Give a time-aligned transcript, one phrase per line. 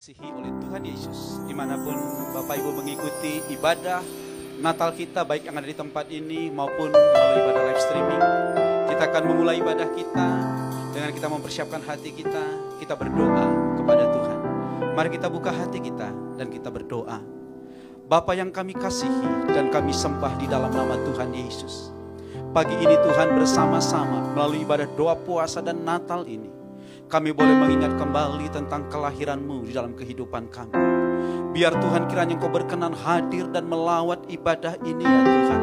[0.00, 1.44] dikasihi oleh Tuhan Yesus.
[1.44, 1.92] Di mana pun
[2.32, 4.00] Bapak Ibu mengikuti ibadah
[4.64, 8.22] Natal kita baik yang ada di tempat ini maupun melalui ibadah live streaming
[8.88, 10.28] kita akan memulai ibadah kita
[10.96, 12.44] dengan kita mempersiapkan hati kita.
[12.80, 13.44] Kita berdoa
[13.76, 14.38] kepada Tuhan.
[14.96, 16.08] Mari kita buka hati kita
[16.40, 17.20] dan kita berdoa.
[18.08, 21.92] Bapa yang kami kasihi dan kami sembah di dalam nama Tuhan Yesus.
[22.56, 26.59] Pagi ini Tuhan bersama-sama melalui ibadah doa puasa dan Natal ini
[27.10, 30.78] kami boleh mengingat kembali tentang kelahiranmu di dalam kehidupan kami.
[31.50, 35.62] Biar Tuhan kiranya Engkau berkenan hadir dan melawat ibadah ini ya Tuhan.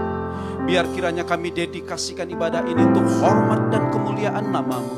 [0.68, 4.92] Biar kiranya kami dedikasikan ibadah ini untuk hormat dan kemuliaan namamu.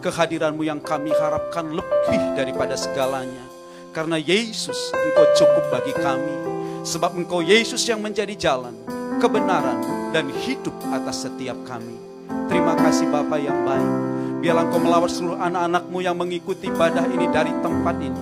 [0.00, 3.44] Kehadiranmu yang kami harapkan lebih daripada segalanya.
[3.92, 6.56] Karena Yesus Engkau cukup bagi kami.
[6.80, 8.72] Sebab Engkau Yesus yang menjadi jalan,
[9.20, 9.84] kebenaran,
[10.16, 12.00] dan hidup atas setiap kami.
[12.48, 14.13] Terima kasih Bapak yang baik.
[14.44, 18.20] Biarlah engkau melawat seluruh anak-anakmu yang mengikuti ibadah ini dari tempat ini.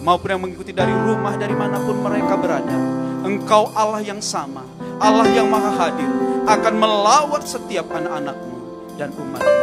[0.00, 2.72] Maupun yang mengikuti dari rumah, dari mana pun mereka berada.
[3.20, 4.64] Engkau Allah yang sama,
[4.96, 6.08] Allah yang maha hadir.
[6.48, 8.56] Akan melawat setiap anak-anakmu
[8.96, 9.60] dan umatmu.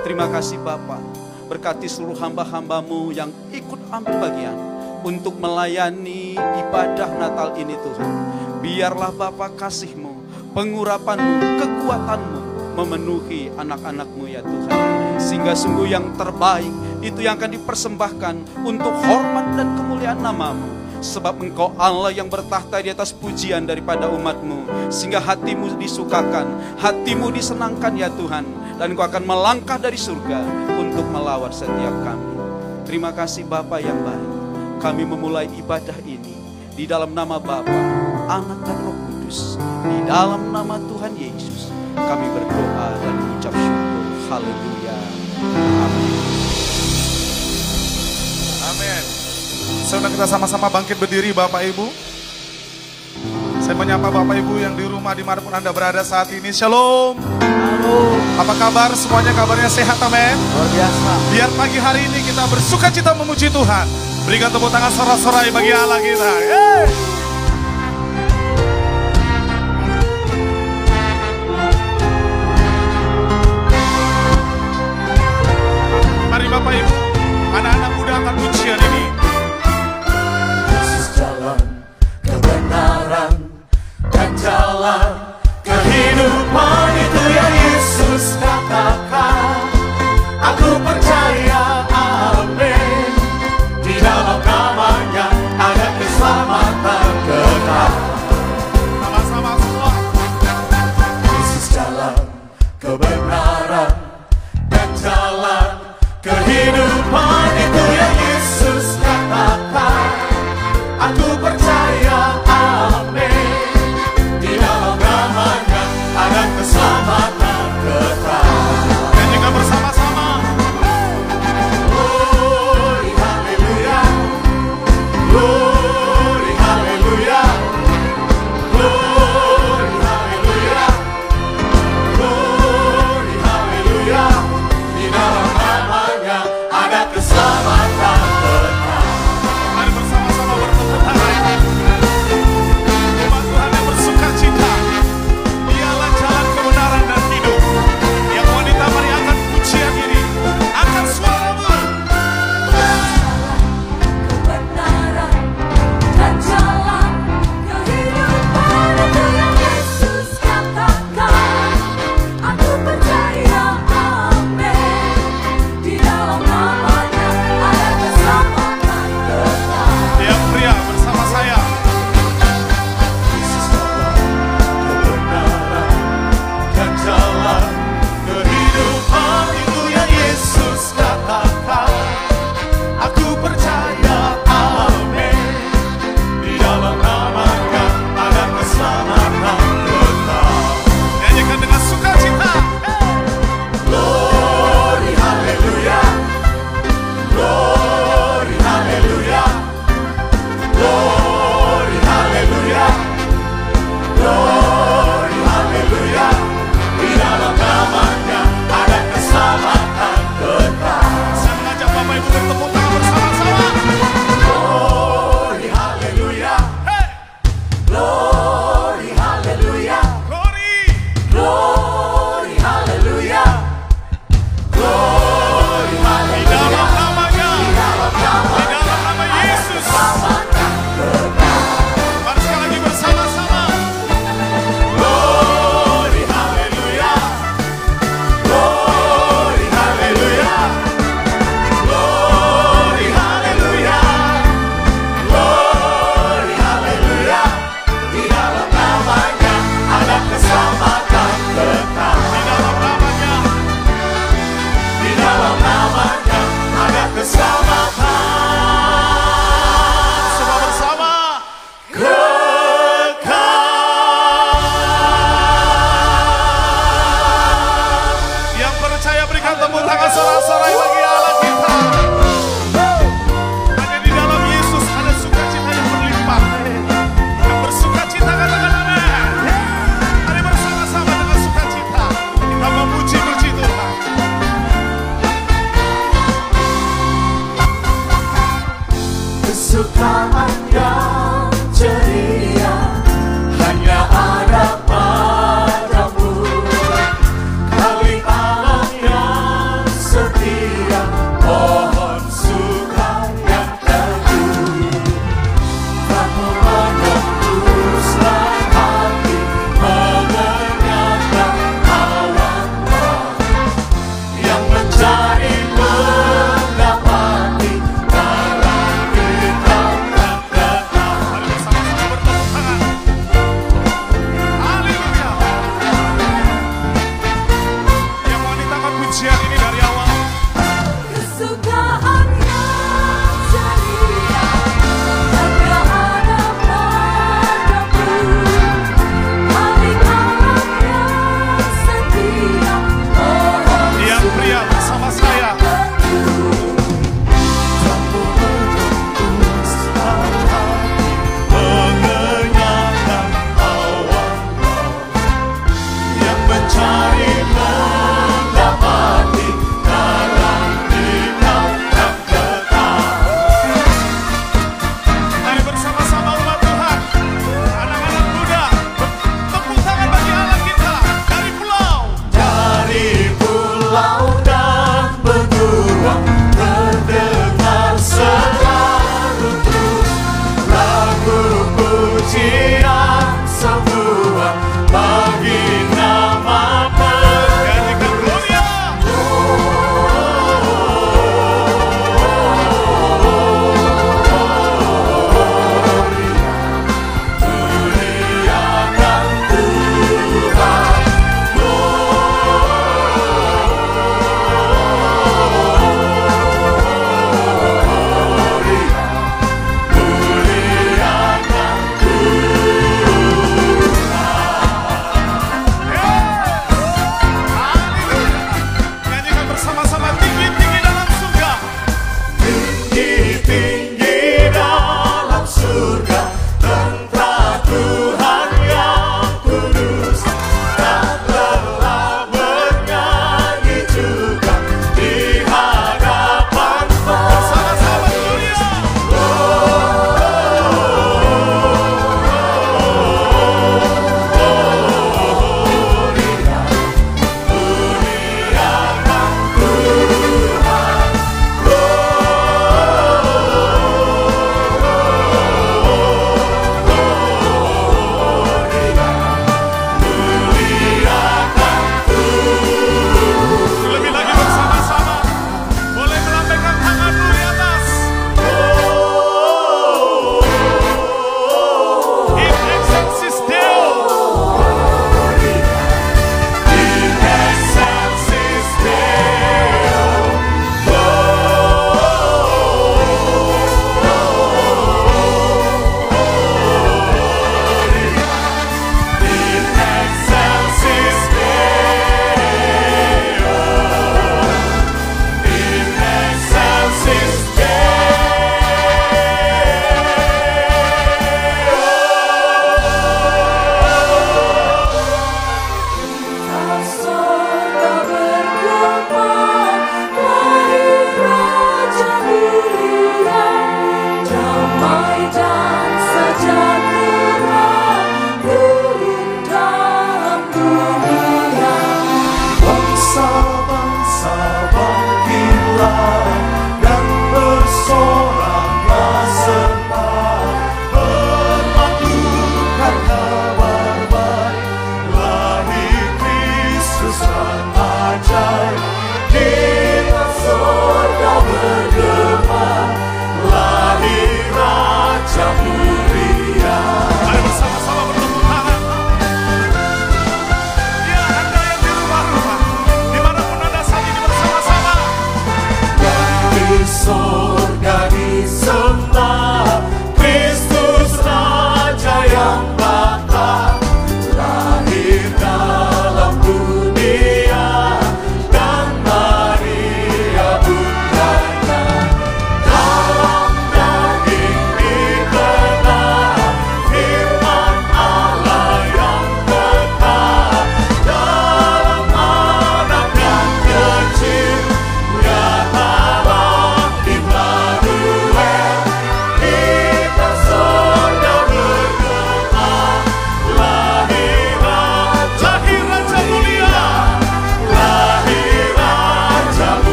[0.00, 1.04] Terima kasih Bapak.
[1.52, 4.56] Berkati seluruh hamba-hambamu yang ikut ambil bagian.
[5.04, 6.32] Untuk melayani
[6.64, 8.10] ibadah Natal ini Tuhan.
[8.64, 10.16] Biarlah Bapak kasihmu,
[10.56, 12.40] pengurapanmu, kekuatanmu
[12.72, 15.01] memenuhi anak-anakmu ya Tuhan.
[15.22, 18.34] Sehingga sungguh yang terbaik itu yang akan dipersembahkan
[18.66, 20.66] untuk hormat dan kemuliaan namamu.
[21.02, 24.90] Sebab engkau Allah yang bertahta di atas pujian daripada umatmu.
[24.90, 28.46] Sehingga hatimu disukakan, hatimu disenangkan ya Tuhan.
[28.78, 30.42] Dan engkau akan melangkah dari surga
[30.78, 32.34] untuk melawat setiap kami.
[32.86, 34.30] Terima kasih Bapa yang baik.
[34.82, 36.34] Kami memulai ibadah ini
[36.74, 37.78] di dalam nama Bapa,
[38.26, 39.54] Anak dan Roh Kudus.
[39.86, 43.31] Di dalam nama Tuhan Yesus kami berdoa dan.
[44.32, 44.96] Haleluya.
[45.84, 46.12] Amin.
[48.64, 49.02] Amin.
[49.84, 51.92] Saudara kita sama-sama bangkit berdiri Bapak Ibu.
[53.60, 56.48] Saya menyapa Bapak Ibu yang di rumah di mana pun Anda berada saat ini.
[56.48, 57.20] Shalom.
[57.20, 58.16] Halo.
[58.40, 58.96] Apa kabar?
[58.96, 60.36] Semuanya kabarnya sehat amin.
[60.56, 61.12] Luar biasa.
[61.36, 63.84] Biar pagi hari ini kita bersuka cita memuji Tuhan.
[64.24, 66.32] Berikan tepuk tangan sorak-sorai bagi Allah kita.
[66.40, 67.11] Yeay.
[76.62, 76.98] Bapak Ibu,
[77.58, 79.04] anak-anak muda akan pujian ini.
[80.70, 81.58] Yesus jalan
[82.22, 83.34] kebenaran
[84.14, 85.10] dan jalan
[85.66, 87.11] kehidupan itu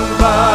[0.00, 0.49] 出发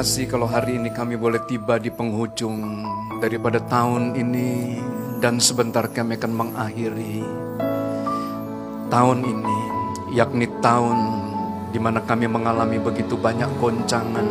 [0.00, 2.88] kasih kalau hari ini kami boleh tiba di penghujung
[3.20, 4.80] daripada tahun ini
[5.20, 7.20] dan sebentar kami akan mengakhiri
[8.88, 9.58] tahun ini
[10.16, 10.96] yakni tahun
[11.68, 14.24] di mana kami mengalami begitu banyak goncangan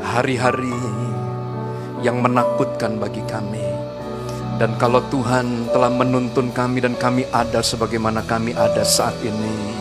[0.00, 0.80] hari-hari
[2.00, 3.68] yang menakutkan bagi kami.
[4.56, 9.76] Dan kalau Tuhan telah menuntun kami dan kami ada sebagaimana kami ada saat ini,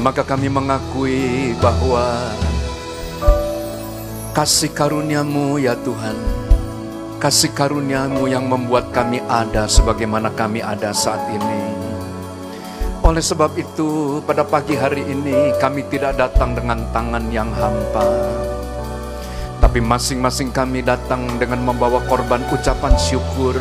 [0.00, 2.32] maka kami mengakui bahwa
[4.36, 6.16] kasih karuniamu ya Tuhan,
[7.16, 11.62] kasih karuniamu yang membuat kami ada sebagaimana kami ada saat ini.
[13.00, 18.04] Oleh sebab itu, pada pagi hari ini kami tidak datang dengan tangan yang hampa,
[19.64, 23.56] tapi masing-masing kami datang dengan membawa korban ucapan syukur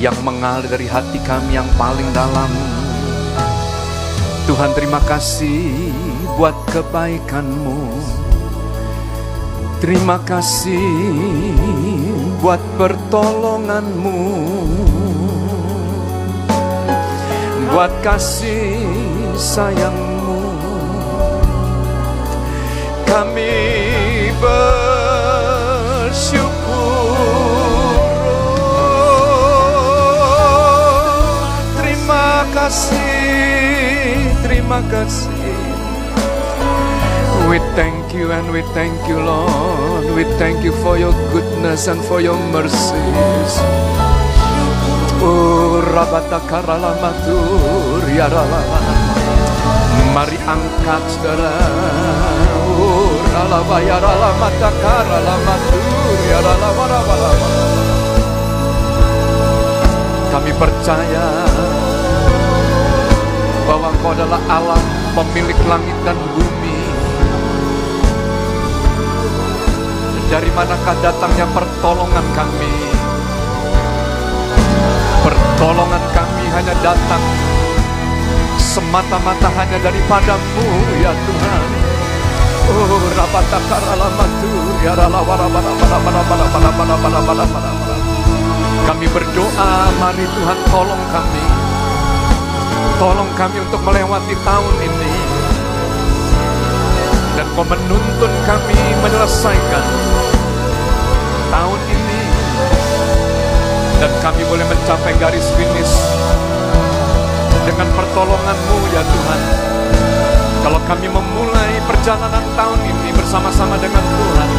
[0.00, 2.48] yang mengalir dari hati kami yang paling dalam.
[4.44, 5.92] Tuhan terima kasih
[6.36, 8.33] buat kebaikan-Mu.
[9.84, 10.80] Terima kasih
[12.40, 14.16] buat pertolongan-Mu.
[17.68, 18.80] Buat kasih
[19.36, 20.40] sayang-Mu.
[23.04, 23.60] Kami
[24.40, 24.72] bersyukur.
[31.76, 35.60] Terima kasih, terima kasih.
[37.52, 40.14] We thank you and we thank you, Lord.
[40.14, 43.52] We thank you for your goodness and for your mercies.
[45.20, 45.82] Oh.
[50.14, 51.52] Mari angkat saudara.
[52.78, 53.14] Oh.
[60.34, 61.26] Kami percaya
[63.64, 64.80] bahwa Engkau adalah Allah
[65.14, 66.63] pemilik langit dan bumi.
[70.34, 72.74] Dari manakah datangnya pertolongan kami?
[75.22, 77.22] Pertolongan kami hanya datang
[78.58, 80.66] semata-mata hanya daripadamu
[80.98, 81.62] ya Tuhan.
[82.66, 84.50] Oh, rabatakaramatu
[84.82, 84.98] ya
[88.90, 89.70] Kami berdoa,
[90.02, 91.46] mari Tuhan tolong kami.
[92.98, 95.14] Tolong kami untuk melewati tahun ini.
[97.38, 100.03] Dan kau menuntun kami menyelesaikan
[101.54, 102.20] tahun ini.
[104.02, 105.94] Dan kami boleh mencapai garis finish
[107.62, 109.40] dengan pertolonganmu ya Tuhan.
[110.66, 114.50] Kalau kami memulai perjalanan tahun ini bersama-sama dengan Tuhan,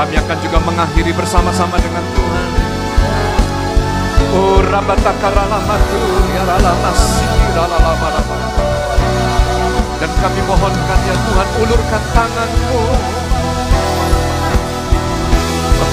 [0.00, 2.46] kami akan juga mengakhiri bersama-sama dengan Tuhan.
[4.36, 4.60] Oh
[8.40, 8.48] ya.
[9.96, 13.25] Dan kami mohonkan ya Tuhan ulurkan tanganmu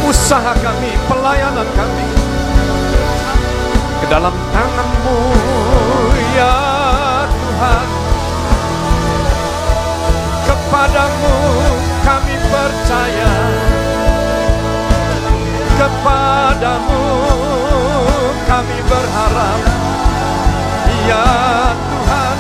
[0.05, 2.09] usaha kami, pelayanan kami
[4.05, 5.19] ke dalam tanganmu
[6.37, 6.57] ya
[7.25, 7.89] Tuhan.
[10.45, 11.37] Kepadamu
[12.05, 13.72] kami percaya,
[15.83, 17.03] kepadamu
[18.47, 19.61] kami berharap,
[21.11, 21.27] ya
[21.75, 22.37] Tuhan.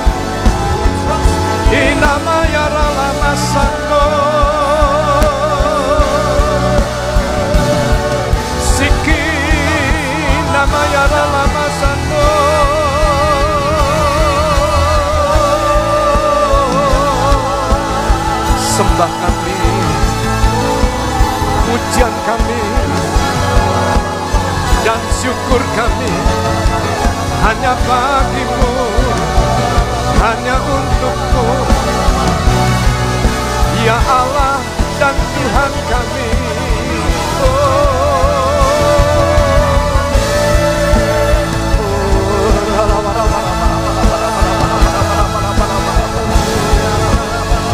[1.72, 4.06] Inama ya ralama sangko
[8.60, 9.24] Siki
[10.52, 12.28] nama ya ralama sangko
[18.60, 19.56] Sembah kami
[21.64, 22.61] Pujian kami
[25.32, 26.12] syukur kami
[27.40, 28.68] Hanya bagimu
[30.22, 31.48] hanya untukmu
[33.82, 34.62] Ya Allah
[35.02, 36.30] dan Tuhan kami.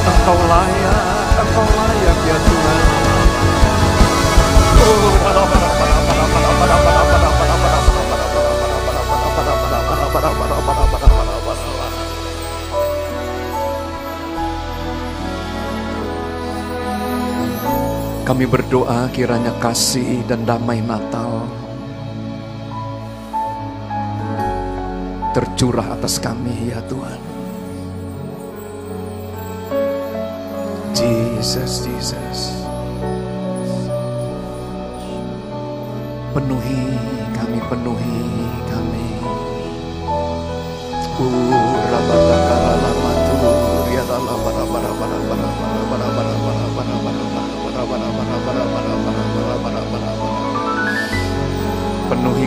[0.08, 2.88] Engkau layak, Engkau layak ya Tuhan
[18.28, 21.48] Kami berdoa kiranya kasih dan damai Natal
[25.38, 27.20] tercurah atas kami ya Tuhan.
[30.98, 32.66] Jesus, Jesus.
[36.34, 36.84] Penuhi
[37.38, 38.18] kami, penuhi
[38.66, 38.97] kami.
[41.18, 41.34] Penuhi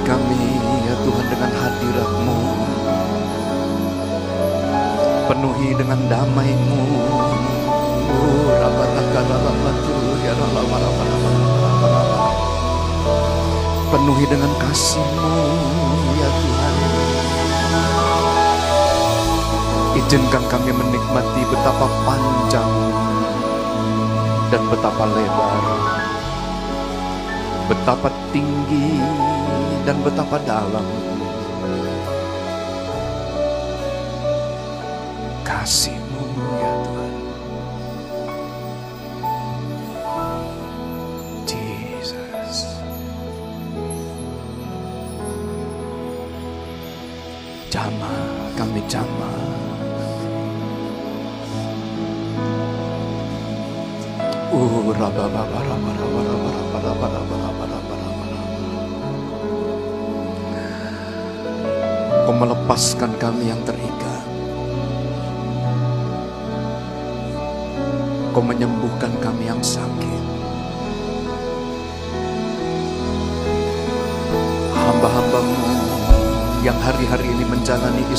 [0.07, 0.43] kami
[0.87, 2.39] ya Tuhan dengan hadiratmu
[5.27, 6.83] Penuhi dengan damaimu
[13.91, 15.35] Penuhi dengan kasihmu
[16.23, 16.40] ya Tuhan
[20.11, 22.73] Izinkan kami menikmati betapa panjang
[24.51, 25.63] dan betapa lebar,
[27.71, 28.99] betapa tinggi
[29.87, 30.83] dan betapa dalam.
[35.47, 35.90] kasih-Mu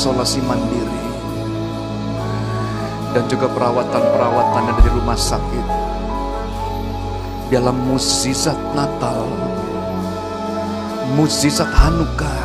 [0.03, 1.07] isolasi mandiri
[3.15, 5.67] dan juga perawatan-perawatan yang ada di rumah sakit
[7.55, 9.31] dalam mukjizat Natal,
[11.15, 12.43] mukjizat Hanukkah.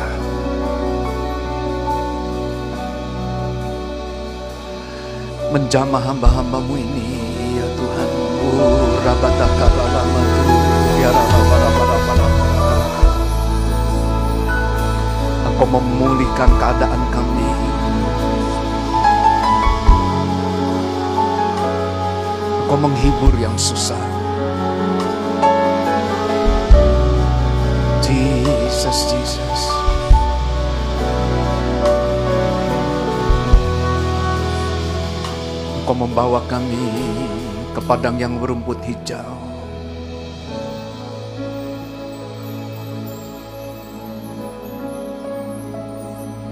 [5.50, 7.10] Menjamah hamba-hambamu ini,
[7.58, 8.08] ya Tuhan.
[8.38, 10.46] Oh, rabataka ralamatu,
[11.02, 11.87] ya ralabarabarabarabara.
[15.98, 17.50] Memulihkan keadaan kami.
[22.62, 23.98] Engkau menghibur yang susah.
[27.98, 29.62] Jesus, Jesus.
[35.82, 36.78] Engkau membawa kami
[37.74, 39.47] ke padang yang berumput hijau.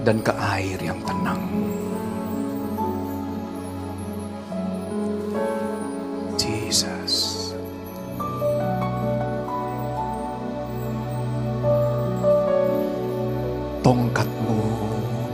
[0.07, 1.43] Dan ke air yang tenang.
[6.39, 7.47] Jesus.
[13.83, 14.63] tongkatmu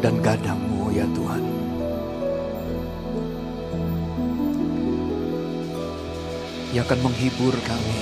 [0.02, 1.44] dan gadangmu ya Tuhan.
[6.74, 8.02] Yang akan menghibur kami.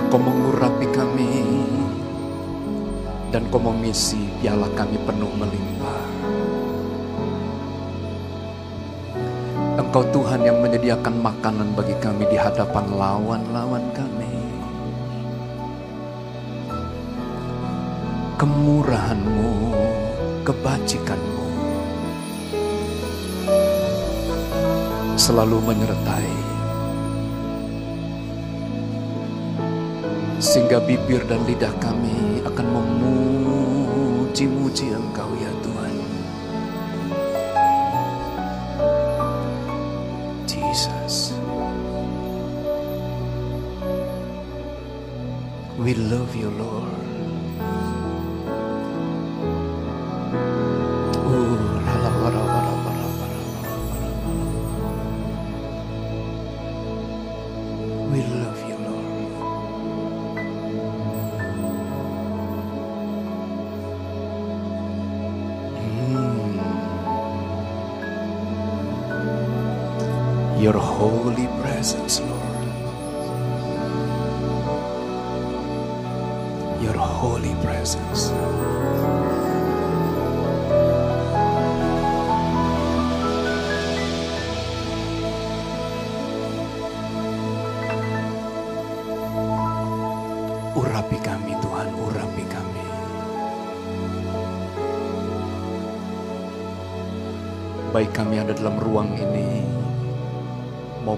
[0.00, 1.43] Engkau mengurapi kami
[3.34, 6.06] dan kau mengisi piala kami penuh melimpah.
[9.74, 14.38] Engkau Tuhan yang menyediakan makanan bagi kami di hadapan lawan-lawan kami.
[18.38, 19.50] Kemurahan-Mu,
[20.46, 21.50] kebajikan-Mu
[25.18, 26.34] selalu menyertai
[30.38, 35.96] sehingga bibir dan lidah kami akan memuji-muji Engkau ya Tuhan.
[40.44, 41.32] Jesus.
[45.80, 46.93] We love you, Lord.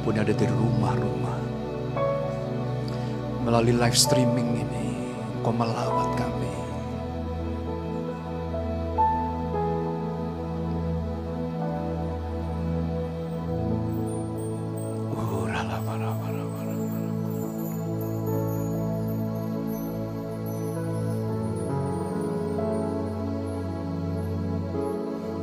[0.07, 1.39] Maupun ada di rumah-rumah.
[3.43, 4.87] Melalui live streaming ini,
[5.43, 6.47] kau melawat kami.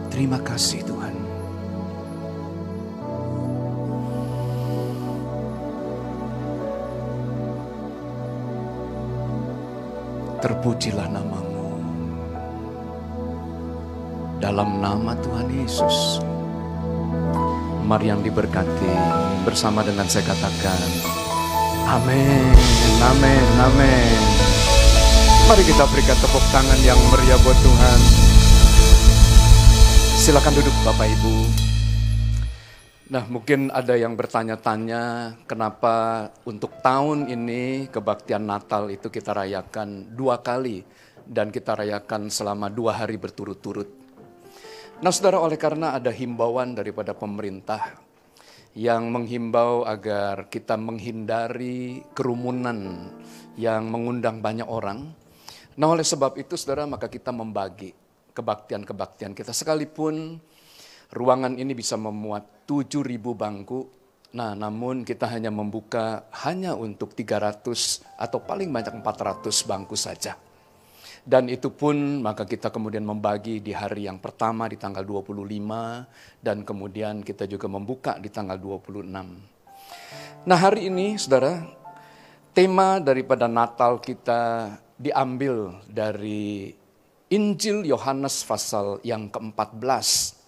[0.07, 0.92] Terima kasih.
[10.63, 11.75] Terpujilah namamu.
[14.39, 16.23] Dalam nama Tuhan Yesus.
[17.83, 18.95] Mari yang diberkati
[19.43, 20.87] bersama dengan saya katakan.
[21.83, 22.55] Amin,
[22.95, 24.23] amin, amin.
[25.51, 27.99] Mari kita berikan tepuk tangan yang meriah buat Tuhan.
[30.15, 31.72] Silakan duduk Bapak Ibu.
[33.13, 40.41] Nah mungkin ada yang bertanya-tanya kenapa untuk tahun ini kebaktian Natal itu kita rayakan dua
[40.41, 40.81] kali
[41.21, 43.85] dan kita rayakan selama dua hari berturut-turut.
[45.05, 48.01] Nah saudara oleh karena ada himbauan daripada pemerintah
[48.73, 53.13] yang menghimbau agar kita menghindari kerumunan
[53.61, 55.13] yang mengundang banyak orang.
[55.77, 57.93] Nah oleh sebab itu saudara maka kita membagi
[58.33, 60.41] kebaktian-kebaktian kita sekalipun
[61.13, 63.89] ruangan ini bisa memuat 7000 bangku.
[64.33, 70.33] Nah, namun kita hanya membuka hanya untuk 300 atau paling banyak 400 bangku saja.
[71.23, 76.67] Dan itu pun maka kita kemudian membagi di hari yang pertama di tanggal 25 dan
[76.67, 79.07] kemudian kita juga membuka di tanggal 26.
[80.43, 81.63] Nah, hari ini Saudara,
[82.51, 86.75] tema daripada Natal kita diambil dari
[87.31, 90.42] Injil Yohanes pasal yang ke-14.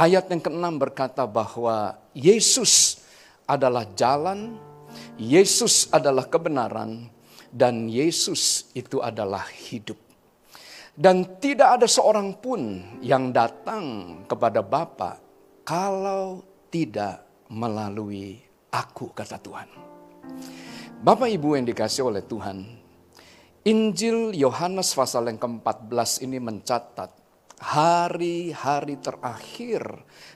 [0.00, 3.04] Ayat yang ke-6 berkata bahwa Yesus
[3.44, 4.56] adalah jalan,
[5.20, 7.12] Yesus adalah kebenaran,
[7.52, 10.00] dan Yesus itu adalah hidup.
[10.96, 15.20] Dan tidak ada seorang pun yang datang kepada Bapa
[15.68, 17.20] kalau tidak
[17.52, 18.40] melalui
[18.72, 19.68] aku, kata Tuhan.
[21.04, 22.64] Bapak Ibu yang dikasih oleh Tuhan,
[23.68, 27.19] Injil Yohanes pasal yang ke-14 ini mencatat
[27.60, 29.84] hari-hari terakhir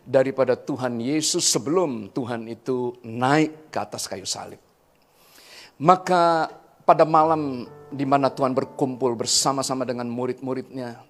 [0.05, 4.61] daripada Tuhan Yesus sebelum Tuhan itu naik ke atas kayu salib.
[5.81, 6.53] Maka
[6.85, 11.01] pada malam di mana Tuhan berkumpul bersama-sama dengan murid-muridnya,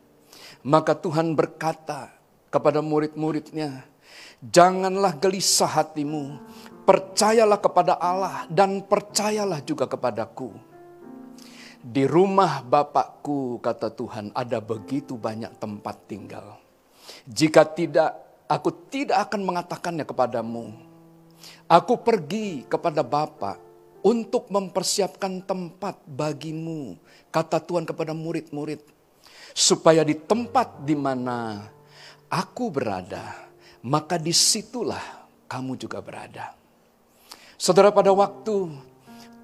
[0.63, 2.15] maka Tuhan berkata
[2.49, 3.83] kepada murid-muridnya,
[4.39, 6.39] "Janganlah gelisah hatimu,
[6.87, 10.74] percayalah kepada Allah dan percayalah juga kepadaku."
[11.85, 16.57] Di rumah Bapakku, kata Tuhan, ada begitu banyak tempat tinggal.
[17.29, 18.17] Jika tidak,
[18.49, 20.73] aku tidak akan mengatakannya kepadamu.
[21.69, 23.61] Aku pergi kepada Bapa
[24.01, 26.97] untuk mempersiapkan tempat bagimu,
[27.29, 28.81] kata Tuhan kepada murid-murid.
[29.53, 31.69] Supaya di tempat di mana
[32.33, 33.45] aku berada,
[33.85, 36.57] maka di situlah kamu juga berada.
[37.61, 38.73] Saudara pada waktu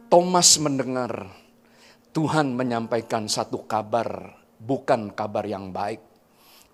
[0.09, 1.29] Thomas mendengar
[2.11, 6.03] Tuhan menyampaikan satu kabar, bukan kabar yang baik,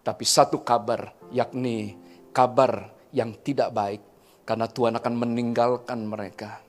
[0.01, 1.93] tapi satu kabar, yakni
[2.33, 4.03] kabar yang tidak baik,
[4.47, 6.63] Karena Tuhan akan meninggalkan mereka.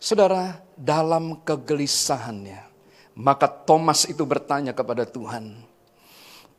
[0.00, 2.64] Saudara, dalam kegelisahannya,
[3.20, 5.52] maka Thomas itu bertanya kepada Tuhan,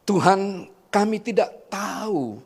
[0.05, 2.37] Tuhan kami tidak tahu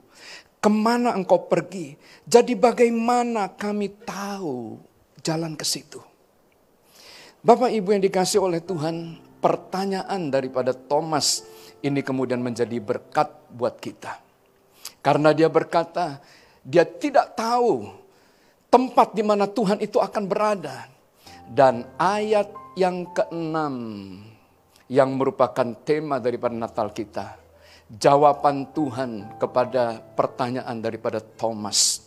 [0.63, 1.99] ke mana engkau pergi.
[2.23, 4.79] Jadi bagaimana kami tahu
[5.19, 6.08] jalan ke situ?
[7.39, 11.47] Bapak Ibu yang dikasih oleh Tuhan, pertanyaan daripada Thomas
[11.79, 14.19] ini kemudian menjadi berkat buat kita.
[14.99, 16.19] Karena dia berkata,
[16.67, 17.95] dia tidak tahu
[18.67, 20.91] tempat di mana Tuhan itu akan berada.
[21.47, 23.75] Dan ayat yang keenam
[24.91, 27.39] yang merupakan tema daripada Natal kita.
[27.87, 32.03] Jawaban Tuhan kepada pertanyaan daripada Thomas.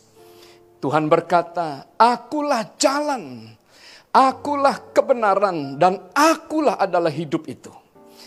[0.79, 3.49] Tuhan berkata, akulah jalan,
[4.13, 7.73] akulah kebenaran, dan akulah adalah hidup itu.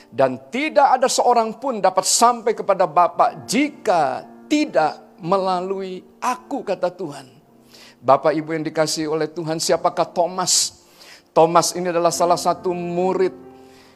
[0.10, 7.30] Dan tidak ada seorang pun dapat sampai kepada Bapa jika tidak melalui aku, kata Tuhan.
[8.02, 10.84] Bapak Ibu yang dikasih oleh Tuhan, siapakah Thomas?
[11.36, 13.34] Thomas ini adalah salah satu murid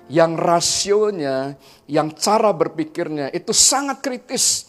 [0.09, 4.65] yang rasionya, yang cara berpikirnya itu sangat kritis.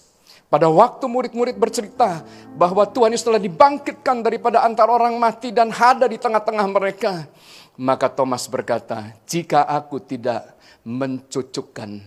[0.50, 2.26] Pada waktu murid-murid bercerita
[2.58, 7.30] bahwa Tuhan Yesus telah dibangkitkan daripada antara orang mati dan ada di tengah-tengah mereka.
[7.78, 12.02] Maka Thomas berkata, jika aku tidak mencucukkan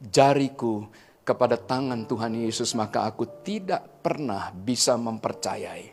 [0.00, 0.88] jariku
[1.28, 5.92] kepada tangan Tuhan Yesus, maka aku tidak pernah bisa mempercayai.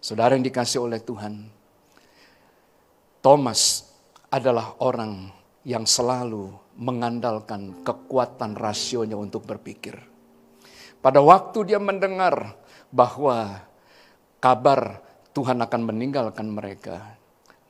[0.00, 1.44] Saudara yang dikasih oleh Tuhan,
[3.20, 3.84] Thomas
[4.32, 5.28] adalah orang
[5.68, 10.07] yang selalu mengandalkan kekuatan rasionya untuk berpikir.
[10.98, 12.58] Pada waktu dia mendengar
[12.90, 13.62] bahwa
[14.42, 14.98] kabar
[15.30, 17.14] Tuhan akan meninggalkan mereka,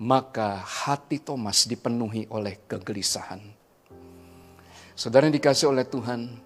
[0.01, 3.45] maka hati Thomas dipenuhi oleh kegelisahan.
[4.97, 6.41] Saudara yang dikasih oleh Tuhan,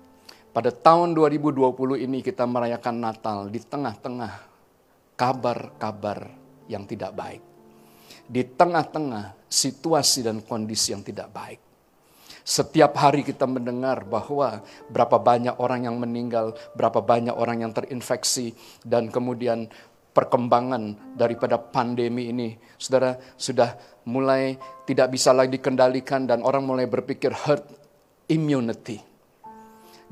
[0.52, 4.32] pada tahun 2020 ini kita merayakan Natal di tengah-tengah
[5.14, 6.28] kabar-kabar
[6.66, 7.42] yang tidak baik.
[8.26, 11.71] Di tengah-tengah situasi dan kondisi yang tidak baik.
[12.42, 18.50] Setiap hari kita mendengar bahwa berapa banyak orang yang meninggal, berapa banyak orang yang terinfeksi,
[18.82, 19.70] dan kemudian
[20.10, 23.78] perkembangan daripada pandemi ini, saudara, sudah
[24.10, 27.64] mulai tidak bisa lagi dikendalikan dan orang mulai berpikir herd
[28.26, 28.98] immunity.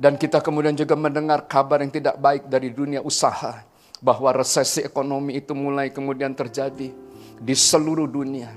[0.00, 3.60] Dan kita kemudian juga mendengar kabar yang tidak baik dari dunia usaha,
[4.00, 6.88] bahwa resesi ekonomi itu mulai kemudian terjadi
[7.36, 8.48] di seluruh dunia.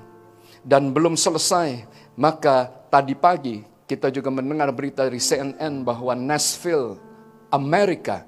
[0.64, 1.84] Dan belum selesai,
[2.16, 3.58] maka tadi pagi
[3.90, 7.02] kita juga mendengar berita dari CNN bahwa Nashville,
[7.50, 8.22] Amerika,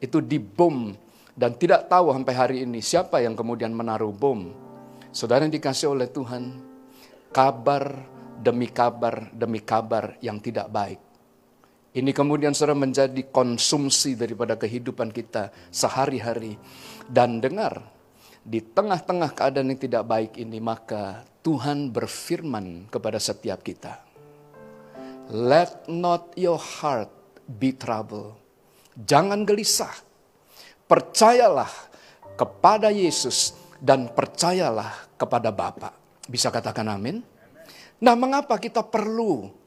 [0.00, 0.96] itu dibom
[1.36, 4.56] dan tidak tahu sampai hari ini siapa yang kemudian menaruh bom.
[5.12, 6.64] Saudara yang dikasih oleh Tuhan,
[7.28, 7.92] kabar
[8.40, 11.00] demi kabar demi kabar yang tidak baik.
[11.92, 16.56] Ini kemudian saudara menjadi konsumsi daripada kehidupan kita sehari-hari.
[17.10, 17.82] Dan dengar,
[18.46, 24.00] di tengah-tengah keadaan yang tidak baik ini, maka Tuhan berfirman kepada setiap kita.
[25.30, 27.08] Let not your heart
[27.46, 28.36] be troubled.
[28.98, 29.94] Jangan gelisah.
[30.84, 31.70] Percayalah
[32.34, 35.94] kepada Yesus dan percayalah kepada Bapa.
[36.26, 37.22] Bisa katakan amin?
[38.02, 39.60] Nah, mengapa kita perlu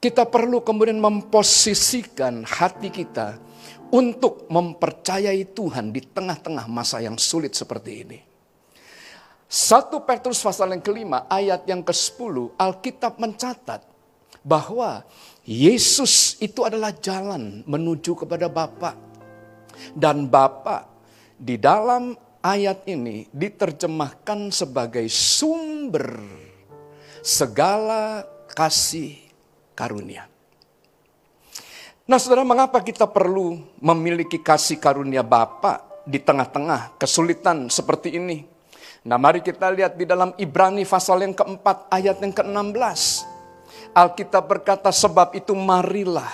[0.00, 3.36] kita perlu kemudian memposisikan hati kita
[3.92, 8.29] untuk mempercayai Tuhan di tengah-tengah masa yang sulit seperti ini.
[9.50, 13.82] 1 Petrus pasal yang kelima ayat yang ke-10 Alkitab mencatat
[14.46, 15.02] bahwa
[15.42, 18.94] Yesus itu adalah jalan menuju kepada Bapa.
[19.90, 20.86] Dan Bapa
[21.34, 26.14] di dalam ayat ini diterjemahkan sebagai sumber
[27.18, 28.22] segala
[28.54, 29.18] kasih
[29.74, 30.30] karunia.
[32.06, 38.49] Nah saudara mengapa kita perlu memiliki kasih karunia Bapa di tengah-tengah kesulitan seperti ini?
[39.00, 43.24] Nah mari kita lihat di dalam Ibrani pasal yang keempat ayat yang ke-16.
[43.96, 46.30] Alkitab berkata sebab itu marilah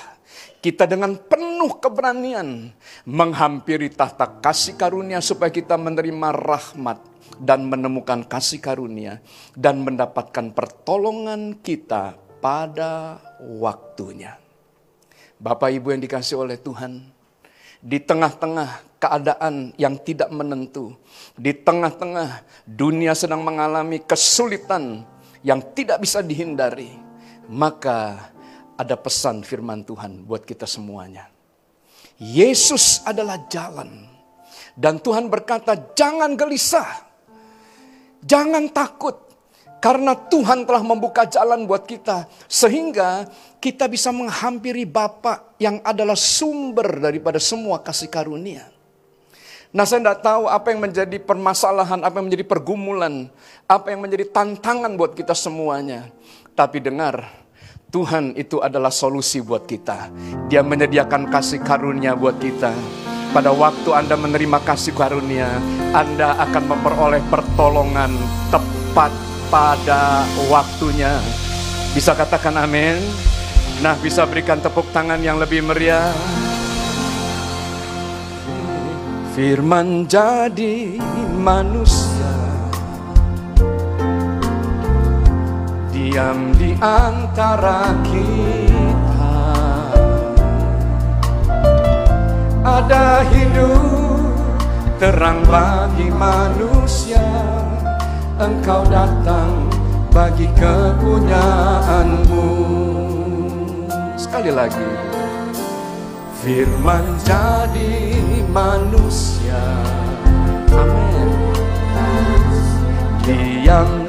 [0.61, 2.75] kita dengan penuh keberanian
[3.07, 6.99] menghampiri tahta kasih karunia supaya kita menerima rahmat
[7.39, 9.23] dan menemukan kasih karunia
[9.55, 14.43] dan mendapatkan pertolongan kita pada waktunya.
[15.37, 17.15] Bapak Ibu yang dikasih oleh Tuhan,
[17.87, 20.99] di tengah-tengah keadaan yang tidak menentu,
[21.39, 25.07] di tengah-tengah dunia sedang mengalami kesulitan
[25.47, 26.91] yang tidak bisa dihindari,
[27.47, 28.35] maka
[28.75, 31.31] ada pesan firman Tuhan buat kita semuanya.
[32.19, 34.11] Yesus adalah jalan.
[34.75, 37.07] Dan Tuhan berkata, jangan gelisah.
[38.21, 39.26] Jangan takut.
[39.77, 42.27] Karena Tuhan telah membuka jalan buat kita.
[42.49, 43.29] Sehingga
[43.61, 48.67] kita bisa menghampiri Bapa yang adalah sumber daripada semua kasih karunia.
[49.77, 53.29] Nah saya tidak tahu apa yang menjadi permasalahan, apa yang menjadi pergumulan,
[53.69, 56.09] apa yang menjadi tantangan buat kita semuanya.
[56.57, 57.29] Tapi dengar,
[57.93, 60.09] Tuhan itu adalah solusi buat kita.
[60.49, 62.73] Dia menyediakan kasih karunia buat kita.
[63.37, 65.61] Pada waktu Anda menerima kasih karunia,
[65.93, 68.17] Anda akan memperoleh pertolongan
[68.49, 71.19] tepat pada waktunya.
[71.95, 72.99] Bisa katakan amin?
[73.85, 76.13] Nah, bisa berikan tepuk tangan yang lebih meriah.
[79.37, 80.97] Firman jadi
[81.37, 82.33] manusia
[85.93, 89.37] Diam di antara kita
[92.65, 94.33] Ada hidup
[94.97, 97.21] terang bagi manusia
[98.37, 99.65] Engkau datang
[100.13, 102.49] bagi kepunyaanmu.
[104.13, 104.85] Sekali lagi.
[106.45, 108.21] Firman jadi
[108.53, 109.65] manusia.
[110.69, 111.33] Amin.
[113.25, 114.05] Diam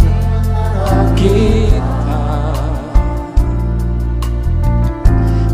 [1.16, 2.52] kita.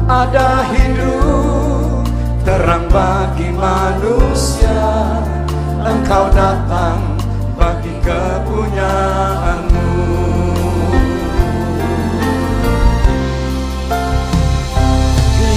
[0.09, 2.09] Ada hidup
[2.41, 4.82] terang bagi manusia.
[5.86, 7.12] Engkau datang
[7.64, 9.88] bagi kepunyaanmu.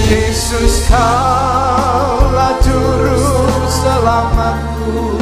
[0.07, 3.27] Yesus kaulah juru
[3.67, 5.19] selamatku.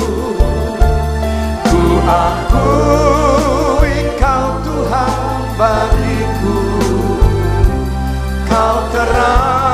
[1.65, 6.61] Ku akui kau Tuhan bagiku.
[8.45, 9.64] Kau terang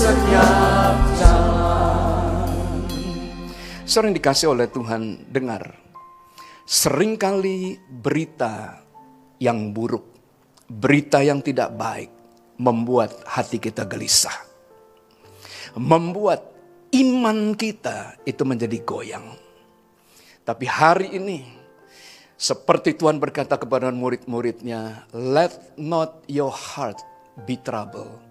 [0.00, 2.88] setiap jalan
[3.84, 5.76] Sering dikasih oleh Tuhan, dengar
[6.64, 8.78] Seringkali berita
[9.42, 10.06] yang buruk,
[10.70, 12.14] berita yang tidak baik,
[12.62, 14.46] membuat hati kita gelisah.
[15.74, 16.46] Membuat
[16.94, 19.34] iman kita itu menjadi goyang.
[20.46, 21.42] Tapi hari ini,
[22.38, 27.02] seperti Tuhan berkata kepada murid-muridnya, let not your heart
[27.50, 28.29] be trouble.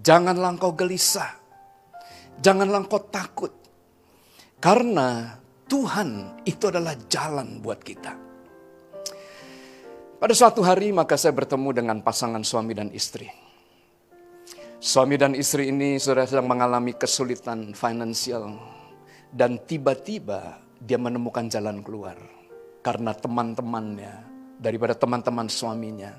[0.00, 1.36] Janganlah engkau gelisah.
[2.40, 3.52] Janganlah engkau takut.
[4.56, 5.36] Karena
[5.68, 8.12] Tuhan itu adalah jalan buat kita.
[10.20, 13.28] Pada suatu hari maka saya bertemu dengan pasangan suami dan istri.
[14.80, 18.56] Suami dan istri ini sudah sedang mengalami kesulitan finansial.
[19.28, 22.16] Dan tiba-tiba dia menemukan jalan keluar.
[22.80, 24.30] Karena teman-temannya,
[24.60, 26.12] daripada teman-teman suaminya.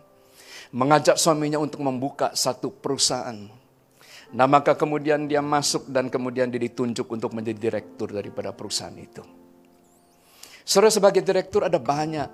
[0.74, 3.61] Mengajak suaminya untuk membuka satu perusahaan.
[4.32, 9.24] Nah maka kemudian dia masuk dan kemudian dia ditunjuk untuk menjadi direktur daripada perusahaan itu.
[10.64, 12.32] Saudara sebagai direktur ada banyak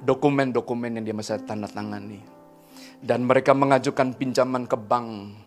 [0.00, 2.22] dokumen-dokumen yang dia mesti tanda tangani.
[2.96, 5.44] Dan mereka mengajukan pinjaman ke bank.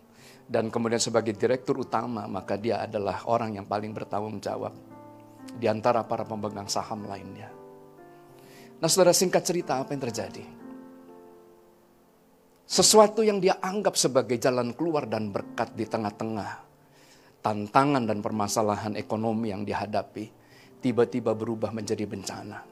[0.50, 4.74] Dan kemudian sebagai direktur utama, maka dia adalah orang yang paling bertanggung jawab.
[5.58, 7.50] Di antara para pemegang saham lainnya.
[8.78, 10.59] Nah saudara singkat cerita apa yang terjadi?
[12.70, 16.70] Sesuatu yang dia anggap sebagai jalan keluar dan berkat di tengah-tengah
[17.42, 20.30] tantangan dan permasalahan ekonomi yang dihadapi
[20.78, 22.62] tiba-tiba berubah menjadi bencana.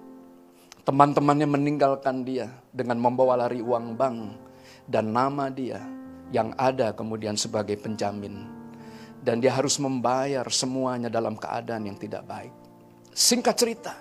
[0.87, 4.19] Teman-temannya meninggalkan dia dengan membawa lari uang bank
[4.87, 5.83] dan nama dia
[6.31, 8.47] yang ada kemudian sebagai penjamin.
[9.19, 12.55] Dan dia harus membayar semuanya dalam keadaan yang tidak baik.
[13.11, 13.99] Singkat cerita,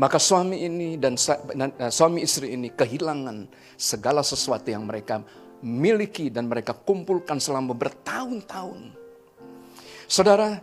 [0.00, 5.22] maka suami ini dan eh, suami istri ini kehilangan segala sesuatu yang mereka
[5.64, 8.92] miliki dan mereka kumpulkan selama bertahun-tahun.
[10.04, 10.60] Saudara,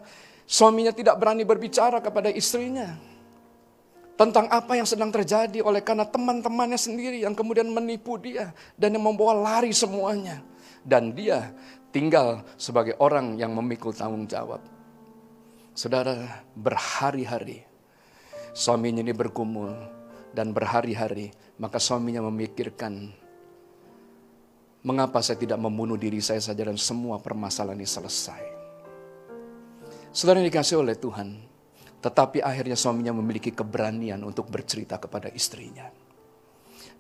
[0.52, 3.00] Suaminya tidak berani berbicara kepada istrinya
[4.20, 9.08] tentang apa yang sedang terjadi oleh karena teman-temannya sendiri yang kemudian menipu dia dan yang
[9.08, 10.44] membawa lari semuanya.
[10.84, 11.56] Dan dia
[11.96, 14.60] tinggal sebagai orang yang memikul tanggung jawab.
[15.72, 17.64] Saudara, berhari-hari
[18.52, 19.72] suaminya ini bergumul
[20.32, 23.12] dan berhari-hari maka suaminya memikirkan
[24.82, 28.44] mengapa saya tidak membunuh diri saya saja dan semua permasalahan ini selesai.
[30.12, 31.38] Saudara yang dikasih oleh Tuhan,
[32.02, 35.88] tetapi akhirnya suaminya memiliki keberanian untuk bercerita kepada istrinya.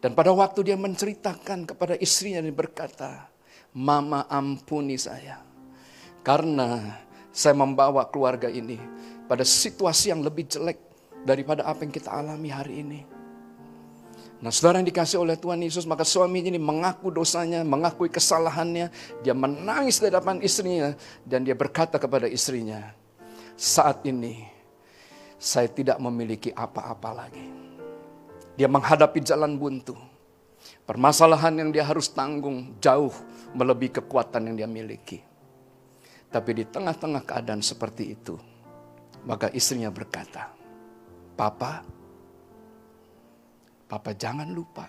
[0.01, 3.29] Dan pada waktu dia menceritakan kepada istrinya dan berkata,
[3.71, 5.41] Mama ampuni saya.
[6.21, 7.01] Karena
[7.33, 8.77] saya membawa keluarga ini
[9.25, 10.77] pada situasi yang lebih jelek
[11.25, 13.10] daripada apa yang kita alami hari ini.
[14.41, 18.89] Nah saudara yang dikasih oleh Tuhan Yesus, maka suaminya ini mengaku dosanya, mengakui kesalahannya.
[19.21, 20.97] Dia menangis di hadapan istrinya.
[21.21, 22.89] Dan dia berkata kepada istrinya,
[23.53, 24.41] saat ini
[25.37, 27.45] saya tidak memiliki apa-apa lagi.
[28.57, 29.93] Dia menghadapi jalan buntu.
[30.89, 33.13] Permasalahan yang dia harus tanggung jauh
[33.53, 35.21] melebihi kekuatan yang dia miliki.
[36.33, 38.41] Tapi di tengah-tengah keadaan seperti itu,
[39.21, 40.49] maka istrinya berkata,
[41.37, 41.85] "Papa,
[43.91, 44.87] Papa jangan lupa.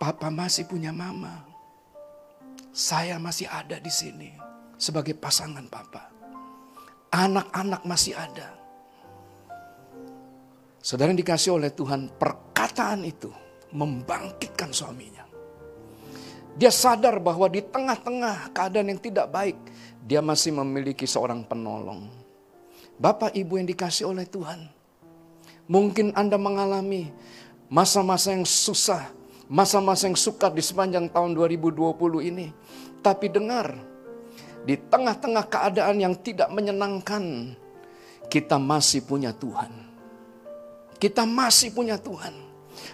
[0.00, 1.44] Papa masih punya mama.
[2.72, 4.32] Saya masih ada di sini
[4.80, 6.08] sebagai pasangan papa.
[7.12, 8.56] Anak-anak masih ada.
[10.80, 13.28] Saudara yang dikasih oleh Tuhan, perkataan itu
[13.76, 15.28] membangkitkan suaminya.
[16.56, 19.60] Dia sadar bahwa di tengah-tengah keadaan yang tidak baik,
[20.00, 22.08] dia masih memiliki seorang penolong.
[22.96, 24.77] Bapak Ibu yang dikasih oleh Tuhan,
[25.68, 27.12] mungkin Anda mengalami
[27.68, 29.12] masa-masa yang susah,
[29.46, 31.94] masa-masa yang sukar di sepanjang tahun 2020
[32.24, 32.50] ini.
[32.98, 33.76] Tapi dengar,
[34.64, 37.54] di tengah-tengah keadaan yang tidak menyenangkan,
[38.26, 39.70] kita masih punya Tuhan.
[40.98, 42.34] Kita masih punya Tuhan.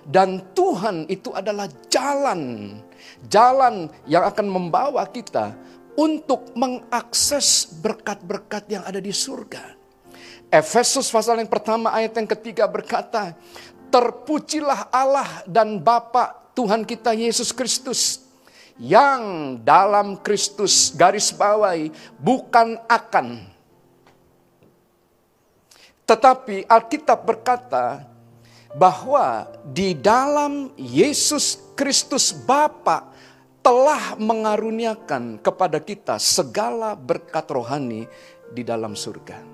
[0.05, 2.75] Dan Tuhan itu adalah jalan.
[3.29, 5.57] Jalan yang akan membawa kita
[5.97, 9.84] untuk mengakses berkat-berkat yang ada di surga.
[10.55, 13.35] Efesus pasal yang pertama ayat yang ketiga berkata,
[13.91, 18.23] Terpujilah Allah dan Bapa Tuhan kita Yesus Kristus
[18.79, 23.55] yang dalam Kristus garis bawahi bukan akan
[26.05, 28.05] tetapi Alkitab berkata
[28.77, 33.09] bahwa di dalam Yesus Kristus Bapa
[33.65, 38.05] telah mengaruniakan kepada kita segala berkat rohani
[38.53, 39.54] di dalam surga.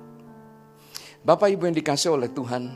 [1.20, 2.72] Bapak Ibu yang dikasih oleh Tuhan,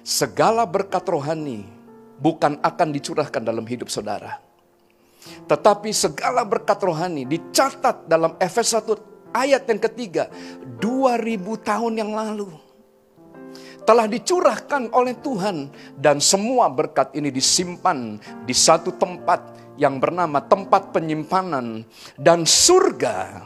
[0.00, 1.68] segala berkat rohani
[2.16, 4.40] bukan akan dicurahkan dalam hidup saudara.
[5.44, 10.32] Tetapi segala berkat rohani dicatat dalam Efesus 1 ayat yang ketiga
[10.80, 12.48] 2000 tahun yang lalu
[13.84, 15.68] telah dicurahkan oleh Tuhan
[16.00, 18.16] dan semua berkat ini disimpan
[18.48, 19.44] di satu tempat
[19.76, 21.84] yang bernama tempat penyimpanan
[22.16, 23.44] dan surga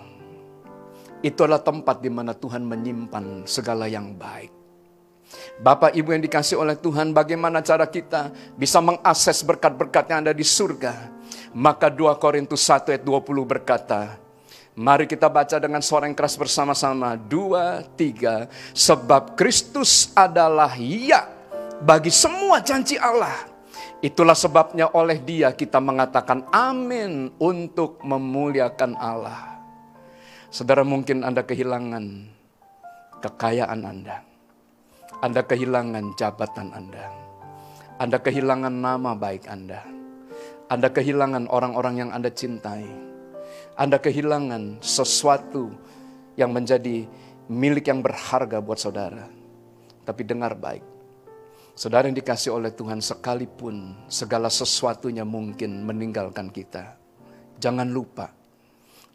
[1.22, 4.58] itu adalah tempat di mana Tuhan menyimpan segala yang baik.
[5.60, 10.46] Bapak Ibu yang dikasih oleh Tuhan, bagaimana cara kita bisa mengakses berkat-berkat yang ada di
[10.46, 11.12] surga?
[11.52, 14.16] Maka 2 Korintus 1 ayat 20 berkata,
[14.78, 17.18] Mari kita baca dengan suara yang keras bersama-sama.
[17.18, 18.46] Dua, tiga.
[18.70, 21.26] Sebab Kristus adalah ya
[21.82, 23.50] bagi semua janji Allah.
[23.98, 29.57] Itulah sebabnya oleh dia kita mengatakan amin untuk memuliakan Allah.
[30.48, 32.24] Saudara mungkin Anda kehilangan
[33.20, 34.24] kekayaan Anda.
[35.20, 37.04] Anda kehilangan jabatan Anda.
[38.00, 39.84] Anda kehilangan nama baik Anda.
[40.72, 42.88] Anda kehilangan orang-orang yang Anda cintai.
[43.76, 45.68] Anda kehilangan sesuatu
[46.40, 47.04] yang menjadi
[47.52, 49.28] milik yang berharga buat saudara.
[50.08, 50.84] Tapi dengar baik.
[51.76, 56.96] Saudara yang dikasih oleh Tuhan sekalipun segala sesuatunya mungkin meninggalkan kita.
[57.60, 58.37] Jangan lupa,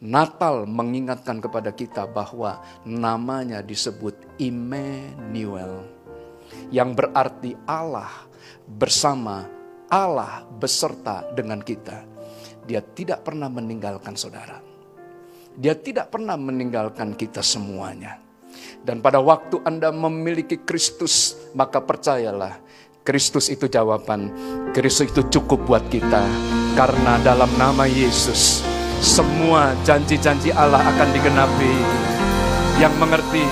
[0.04, 5.88] Natal mengingatkan kepada kita bahwa namanya disebut Immanuel.
[6.76, 8.12] Yang berarti Allah
[8.68, 9.48] bersama
[9.88, 12.04] Allah beserta dengan kita.
[12.68, 14.60] Dia tidak pernah meninggalkan saudara.
[15.56, 18.20] Dia tidak pernah meninggalkan kita semuanya.
[18.84, 22.60] Dan pada waktu Anda memiliki Kristus, maka percayalah,
[23.08, 24.36] Kristus itu jawaban.
[24.76, 26.28] Kristus itu cukup buat kita.
[26.74, 28.66] Karena dalam nama Yesus,
[29.00, 31.74] semua janji-janji Allah akan digenapi.
[32.82, 33.46] Yang mengerti,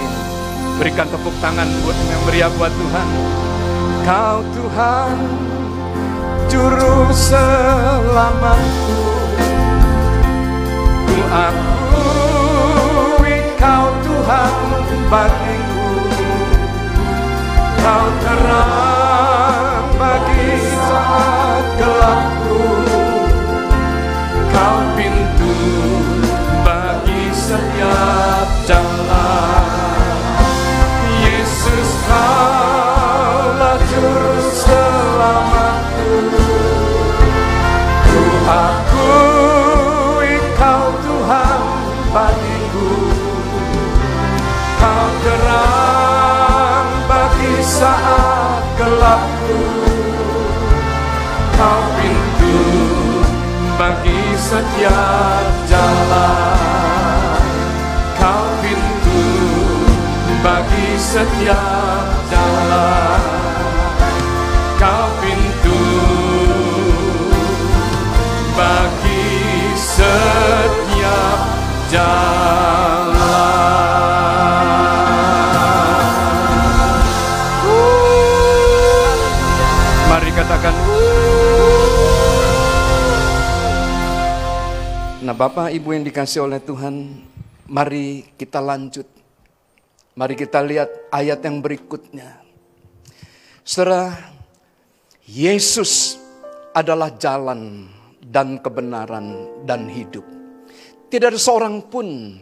[0.81, 3.07] berikan tepuk tangan buat yang meriah buat Tuhan.
[4.01, 5.13] Kau Tuhan,
[6.49, 8.97] juru selamatku.
[11.05, 12.65] Ku akui
[13.61, 14.53] kau Tuhan
[15.05, 15.85] bagiku.
[17.77, 22.65] Kau terang bagi saat gelapku.
[24.49, 25.20] Kau bagi
[27.51, 30.15] setiap jalan.
[31.19, 36.15] Yesus kaulah juru selamatku.
[38.07, 41.61] Ku akui kau Tuhan
[42.15, 42.91] bagiku.
[44.79, 49.59] Kau terang bagi saat gelapku.
[51.59, 52.63] Kau pintu
[53.75, 56.80] bagi setiap jalan.
[61.01, 63.21] setiap jalan
[64.77, 65.81] Kau pintu
[68.57, 69.29] bagi
[69.77, 71.39] setiap
[71.89, 73.11] jalan.
[80.09, 80.73] Mari katakan.
[85.21, 87.21] Nah Bapak Ibu yang dikasih oleh Tuhan
[87.69, 89.20] Mari kita lanjut
[90.11, 92.43] Mari kita lihat ayat yang berikutnya.
[93.63, 94.11] Saudara,
[95.23, 96.19] Yesus
[96.75, 97.87] adalah jalan
[98.19, 100.27] dan kebenaran dan hidup.
[101.07, 102.35] Tidak ada seorang pun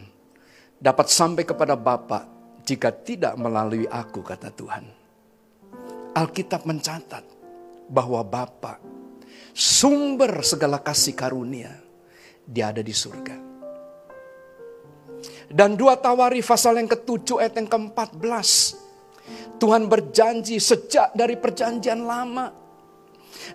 [0.78, 2.26] dapat sampai kepada Bapa
[2.66, 4.84] jika tidak melalui aku, kata Tuhan.
[6.14, 7.22] Alkitab mencatat
[7.86, 8.82] bahwa Bapa
[9.54, 11.70] sumber segala kasih karunia,
[12.42, 13.49] dia ada di surga.
[15.50, 18.78] Dan dua Tawari pasal yang ketujuh ayat yang ke-14.
[19.58, 22.54] Tuhan berjanji sejak dari perjanjian lama.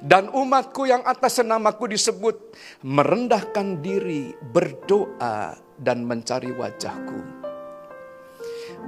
[0.03, 2.35] Dan umatku yang atas namaku disebut
[2.83, 7.19] merendahkan diri, berdoa dan mencari wajahku.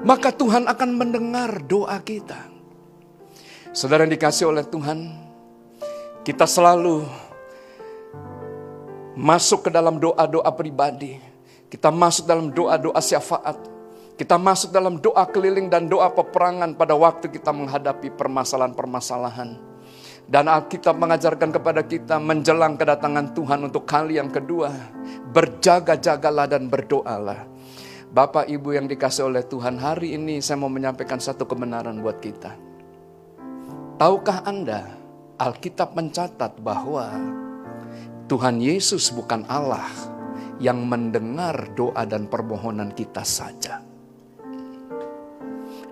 [0.03, 2.37] Maka Tuhan akan mendengar doa kita.
[3.71, 5.09] Saudara yang dikasih oleh Tuhan,
[6.27, 7.07] kita selalu
[9.17, 11.36] masuk ke dalam doa-doa pribadi.
[11.67, 13.59] Kita masuk dalam doa-doa syafaat.
[14.15, 19.59] Kita masuk dalam doa keliling dan doa peperangan pada waktu kita menghadapi permasalahan-permasalahan.
[20.27, 24.71] Dan Alkitab mengajarkan kepada kita menjelang kedatangan Tuhan untuk kali yang kedua.
[25.35, 27.47] Berjaga-jagalah dan berdoalah.
[28.07, 32.55] Bapak Ibu yang dikasih oleh Tuhan hari ini saya mau menyampaikan satu kebenaran buat kita.
[33.99, 34.95] Tahukah Anda
[35.35, 37.11] Alkitab mencatat bahwa
[38.31, 40.16] Tuhan Yesus bukan Allah
[40.57, 43.81] yang mendengar doa dan permohonan kita saja.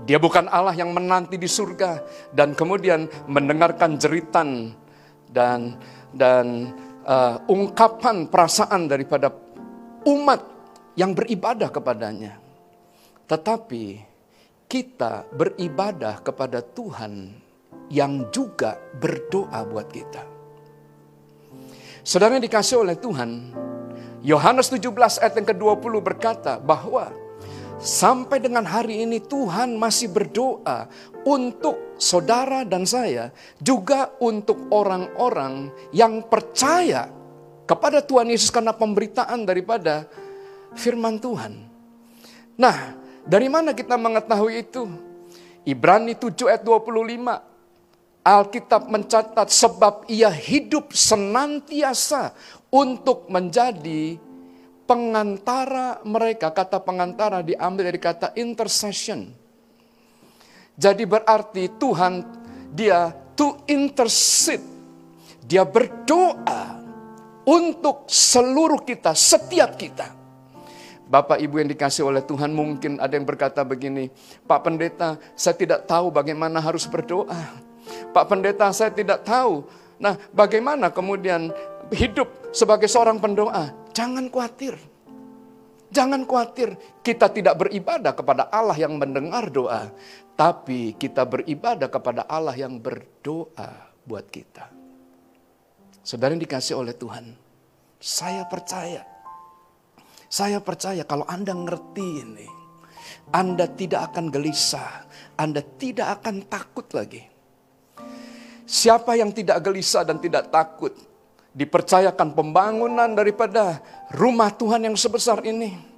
[0.06, 4.78] Dia bukan Allah yang menanti di surga dan kemudian mendengarkan jeritan
[5.34, 5.82] dan
[6.14, 6.78] dan
[7.10, 9.34] uh, ungkapan perasaan daripada
[10.06, 10.42] umat
[10.94, 12.38] yang beribadah kepadanya.
[13.26, 13.86] Tetapi
[14.70, 17.34] kita beribadah kepada Tuhan
[17.90, 20.24] yang juga berdoa buat kita.
[22.06, 23.30] Saudara yang dikasih oleh Tuhan,
[24.26, 24.90] Yohanes 17
[25.22, 27.14] ayat yang ke-20 berkata bahwa
[27.78, 30.90] sampai dengan hari ini Tuhan masih berdoa
[31.22, 33.30] untuk saudara dan saya,
[33.62, 37.06] juga untuk orang-orang yang percaya
[37.70, 40.10] kepada Tuhan Yesus karena pemberitaan daripada
[40.74, 41.62] firman Tuhan.
[42.58, 42.98] Nah,
[43.30, 44.90] dari mana kita mengetahui itu?
[45.70, 47.54] Ibrani 7 ayat 25.
[48.26, 52.34] Alkitab mencatat sebab ia hidup senantiasa
[52.76, 54.20] untuk menjadi
[54.84, 56.52] pengantara mereka.
[56.52, 59.32] Kata pengantara diambil dari kata intercession.
[60.76, 62.14] Jadi berarti Tuhan
[62.76, 64.76] dia to intercede.
[65.46, 66.82] Dia berdoa
[67.46, 70.10] untuk seluruh kita, setiap kita.
[71.06, 74.10] Bapak Ibu yang dikasih oleh Tuhan mungkin ada yang berkata begini,
[74.50, 77.62] Pak Pendeta saya tidak tahu bagaimana harus berdoa.
[78.10, 79.70] Pak Pendeta saya tidak tahu.
[80.02, 81.54] Nah bagaimana kemudian
[81.96, 83.72] hidup sebagai seorang pendoa?
[83.96, 84.76] Jangan khawatir.
[85.96, 89.96] Jangan khawatir, kita tidak beribadah kepada Allah yang mendengar doa,
[90.36, 94.68] tapi kita beribadah kepada Allah yang berdoa buat kita.
[96.04, 97.32] Saudara yang dikasih oleh Tuhan,
[97.96, 99.08] saya percaya,
[100.28, 102.48] saya percaya kalau Anda ngerti ini,
[103.32, 105.08] Anda tidak akan gelisah,
[105.40, 107.24] Anda tidak akan takut lagi.
[108.68, 110.92] Siapa yang tidak gelisah dan tidak takut,
[111.56, 113.80] dipercayakan pembangunan daripada
[114.12, 115.96] rumah Tuhan yang sebesar ini.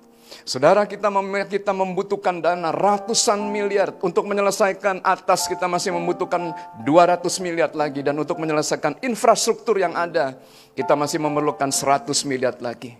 [0.48, 1.12] Saudara kita
[1.50, 6.56] kita membutuhkan dana ratusan miliar untuk menyelesaikan atas kita masih membutuhkan
[6.88, 10.40] 200 miliar lagi dan untuk menyelesaikan infrastruktur yang ada
[10.78, 12.96] kita masih memerlukan 100 miliar lagi.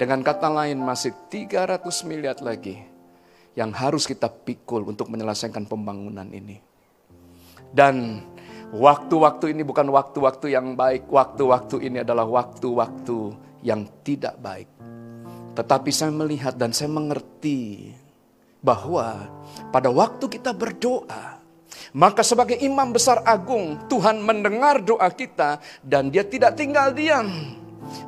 [0.00, 2.80] Dengan kata lain masih 300 miliar lagi
[3.56, 6.60] yang harus kita pikul untuk menyelesaikan pembangunan ini.
[7.72, 8.24] Dan
[8.74, 13.18] waktu-waktu ini bukan waktu-waktu yang baik, waktu-waktu ini adalah waktu-waktu
[13.62, 14.70] yang tidak baik.
[15.56, 17.92] Tetapi saya melihat dan saya mengerti
[18.60, 19.30] bahwa
[19.72, 21.40] pada waktu kita berdoa,
[21.96, 27.30] maka sebagai imam besar agung, Tuhan mendengar doa kita dan dia tidak tinggal diam.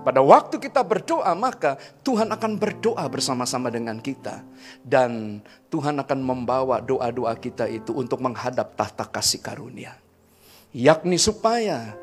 [0.03, 4.43] Pada waktu kita berdoa, maka Tuhan akan berdoa bersama-sama dengan kita.
[4.83, 5.39] Dan
[5.71, 9.95] Tuhan akan membawa doa-doa kita itu untuk menghadap tahta kasih karunia.
[10.79, 11.99] Yakni supaya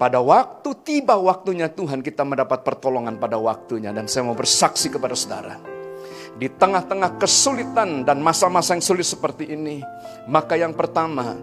[0.00, 3.92] pada waktu tiba waktunya Tuhan kita mendapat pertolongan pada waktunya.
[3.92, 5.60] Dan saya mau bersaksi kepada saudara.
[6.34, 9.84] Di tengah-tengah kesulitan dan masa-masa yang sulit seperti ini.
[10.24, 11.36] Maka yang pertama,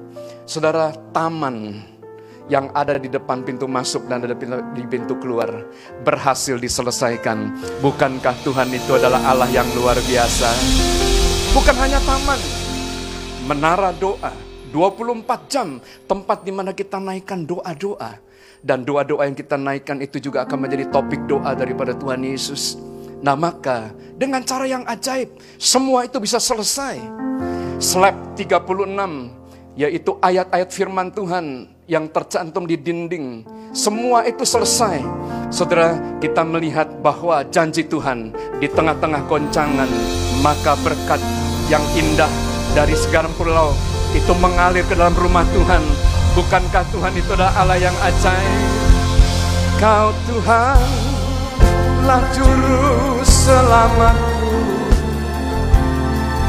[0.49, 1.85] saudara taman
[2.49, 4.35] yang ada di depan pintu masuk dan ada
[4.73, 5.47] di pintu keluar
[6.03, 7.61] berhasil diselesaikan.
[7.79, 10.49] Bukankah Tuhan itu adalah Allah yang luar biasa?
[11.55, 12.41] Bukan hanya taman,
[13.47, 18.17] menara doa, 24 jam tempat di mana kita naikkan doa-doa
[18.61, 22.77] Dan doa-doa yang kita naikkan itu juga akan menjadi topik doa daripada Tuhan Yesus.
[23.21, 27.01] Nah maka dengan cara yang ajaib semua itu bisa selesai.
[27.81, 29.41] Slap 36
[29.75, 33.43] yaitu ayat-ayat firman Tuhan yang tercantum di dinding.
[33.71, 35.01] Semua itu selesai.
[35.49, 39.89] Saudara, kita melihat bahwa janji Tuhan di tengah-tengah goncangan,
[40.43, 41.19] maka berkat
[41.71, 42.29] yang indah
[42.75, 43.71] dari segarang pulau
[44.11, 45.83] itu mengalir ke dalam rumah Tuhan.
[46.35, 48.71] Bukankah Tuhan itu adalah Allah yang ajaib?
[49.79, 50.79] Kau Tuhan
[52.05, 54.61] lah juru selamatku.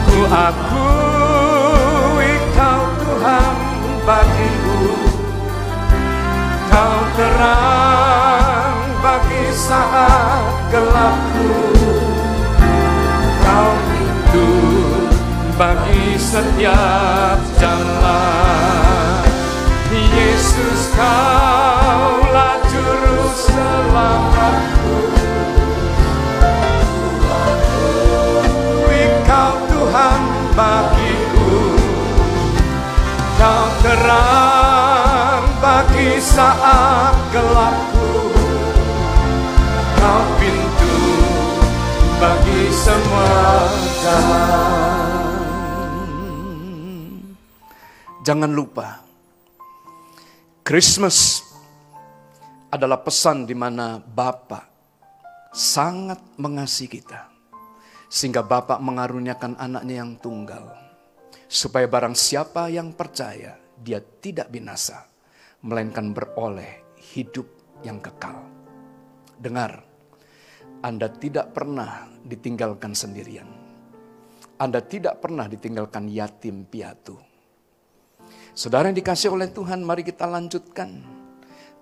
[0.06, 3.56] Ku akui kau Tuhan
[4.04, 4.92] bagiku.
[6.68, 11.48] Kau terang bagi saat gelapku.
[13.42, 14.81] Kau pintu
[15.56, 19.24] bagi setiap jalan.
[19.92, 25.00] Yesus kaulah juru selamatku.
[29.32, 30.22] Kau Tuhan
[30.52, 31.56] bagiku.
[33.40, 38.12] Kau terang bagi saat gelapku.
[39.96, 41.00] Kau pintu
[42.20, 43.31] bagi semua
[48.22, 49.02] Jangan lupa,
[50.62, 51.42] Christmas
[52.70, 54.62] adalah pesan di mana Bapa
[55.50, 57.26] sangat mengasihi kita.
[58.06, 60.70] Sehingga Bapak mengaruniakan anaknya yang tunggal.
[61.50, 65.02] Supaya barang siapa yang percaya, dia tidak binasa.
[65.66, 67.50] Melainkan beroleh hidup
[67.82, 68.38] yang kekal.
[69.34, 69.82] Dengar,
[70.78, 73.50] Anda tidak pernah ditinggalkan sendirian.
[74.62, 77.31] Anda tidak pernah ditinggalkan yatim piatu.
[78.52, 81.00] Saudara yang dikasih oleh Tuhan, mari kita lanjutkan.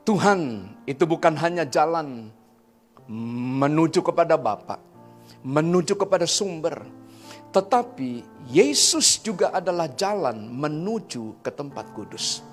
[0.07, 2.31] Tuhan itu bukan hanya jalan
[3.59, 4.79] menuju kepada Bapa,
[5.43, 6.87] menuju kepada sumber,
[7.51, 12.47] tetapi Yesus juga adalah jalan menuju ke tempat kudus.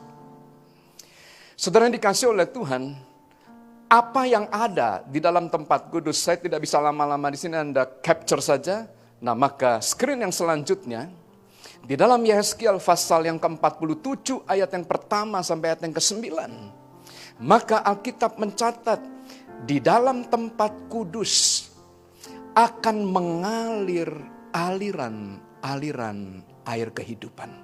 [1.53, 2.97] Saudara yang dikasih oleh Tuhan,
[3.86, 8.41] apa yang ada di dalam tempat kudus, saya tidak bisa lama-lama di sini Anda capture
[8.41, 8.89] saja.
[9.22, 11.09] Nah, maka screen yang selanjutnya
[11.88, 16.27] di dalam Yeskiel pasal yang ke-47 ayat yang pertama sampai ayat yang ke-9.
[17.39, 18.99] Maka Alkitab mencatat
[19.63, 21.63] di dalam tempat kudus
[22.59, 24.11] akan mengalir
[24.51, 27.55] aliran-aliran air kehidupan.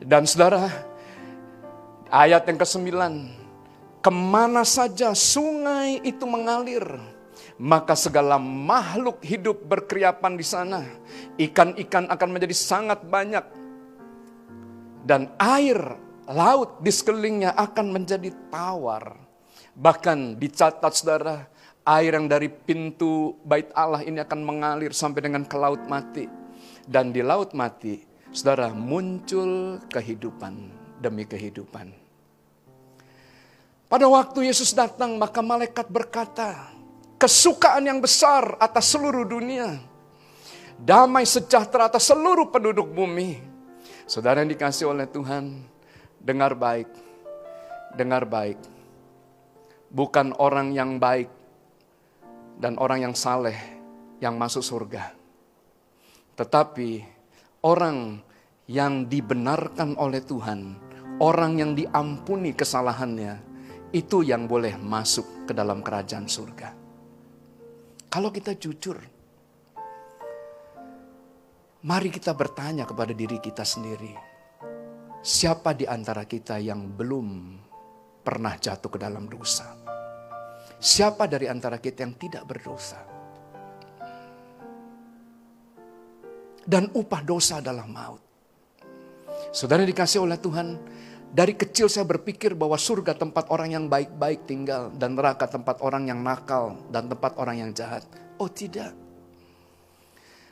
[0.00, 0.72] Dan saudara,
[2.08, 2.88] ayat yang ke-9,
[4.00, 6.88] ke mana saja sungai itu mengalir,
[7.60, 10.80] maka segala makhluk hidup berkeriapan di sana.
[11.36, 13.44] Ikan-ikan akan menjadi sangat banyak.
[15.02, 15.98] Dan air
[16.30, 19.18] laut di sekelilingnya akan menjadi tawar.
[19.74, 21.48] Bahkan dicatat saudara,
[21.82, 26.30] air yang dari pintu bait Allah ini akan mengalir sampai dengan ke laut mati.
[26.86, 30.54] Dan di laut mati, saudara muncul kehidupan
[31.02, 31.90] demi kehidupan.
[33.92, 36.71] Pada waktu Yesus datang, maka malaikat berkata,
[37.22, 39.78] kesukaan yang besar atas seluruh dunia.
[40.74, 43.38] Damai sejahtera atas seluruh penduduk bumi.
[44.10, 45.62] Saudara yang dikasih oleh Tuhan,
[46.18, 46.90] dengar baik.
[47.94, 48.58] Dengar baik.
[49.94, 51.30] Bukan orang yang baik
[52.58, 53.54] dan orang yang saleh
[54.18, 55.14] yang masuk surga.
[56.34, 57.06] Tetapi
[57.62, 58.18] orang
[58.66, 60.74] yang dibenarkan oleh Tuhan,
[61.22, 63.38] orang yang diampuni kesalahannya,
[63.94, 66.81] itu yang boleh masuk ke dalam kerajaan surga.
[68.12, 69.00] Kalau kita jujur,
[71.80, 74.12] mari kita bertanya kepada diri kita sendiri.
[75.24, 77.56] Siapa di antara kita yang belum
[78.20, 79.72] pernah jatuh ke dalam dosa?
[80.76, 83.00] Siapa dari antara kita yang tidak berdosa?
[86.68, 88.20] Dan upah dosa adalah maut.
[89.56, 90.68] Saudara dikasih oleh Tuhan,
[91.32, 96.04] dari kecil saya berpikir bahwa surga tempat orang yang baik-baik tinggal dan neraka tempat orang
[96.04, 98.04] yang nakal dan tempat orang yang jahat.
[98.36, 98.92] Oh tidak.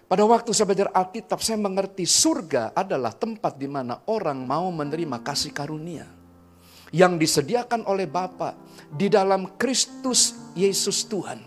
[0.08, 5.20] Pada waktu saya belajar Alkitab, saya mengerti surga adalah tempat di mana orang mau menerima
[5.20, 6.08] kasih karunia
[6.90, 8.56] yang disediakan oleh Bapa
[8.88, 11.44] di dalam Kristus Yesus Tuhan.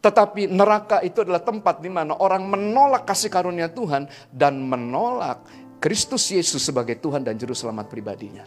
[0.00, 5.46] Tetapi neraka itu adalah tempat di mana orang menolak kasih karunia Tuhan dan menolak
[5.76, 8.44] Kristus Yesus sebagai Tuhan dan Juru Selamat pribadinya.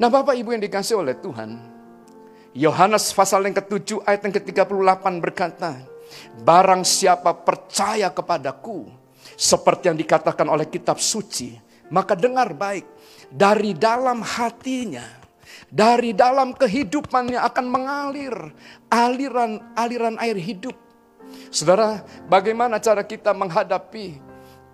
[0.00, 1.60] Nah Bapak Ibu yang dikasih oleh Tuhan,
[2.56, 5.84] Yohanes pasal yang ke-7 ayat yang ke-38 berkata,
[6.42, 8.90] Barang siapa percaya kepadaku,
[9.38, 11.54] seperti yang dikatakan oleh kitab suci,
[11.92, 12.86] maka dengar baik,
[13.30, 15.22] dari dalam hatinya
[15.70, 18.34] Dari dalam kehidupannya akan mengalir
[18.90, 20.74] aliran-aliran air hidup.
[21.46, 24.29] Saudara, bagaimana cara kita menghadapi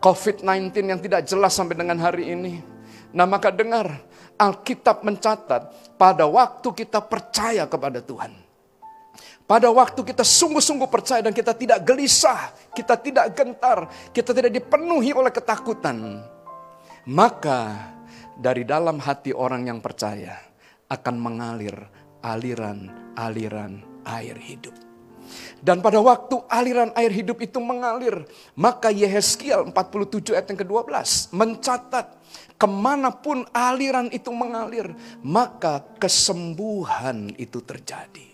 [0.06, 2.62] COVID-19 yang tidak jelas sampai dengan hari ini?
[3.10, 3.90] Nah maka dengar,
[4.38, 8.30] Alkitab mencatat pada waktu kita percaya kepada Tuhan.
[9.50, 15.10] Pada waktu kita sungguh-sungguh percaya dan kita tidak gelisah, kita tidak gentar, kita tidak dipenuhi
[15.10, 16.22] oleh ketakutan.
[17.10, 17.90] Maka
[18.38, 20.38] dari dalam hati orang yang percaya
[20.86, 21.74] akan mengalir
[22.22, 24.85] aliran-aliran air hidup.
[25.60, 30.90] Dan pada waktu aliran air hidup itu mengalir, maka Yehezkiel 47 ayat yang ke-12
[31.34, 32.06] mencatat
[32.56, 38.28] ke mana pun aliran itu mengalir, maka kesembuhan itu terjadi.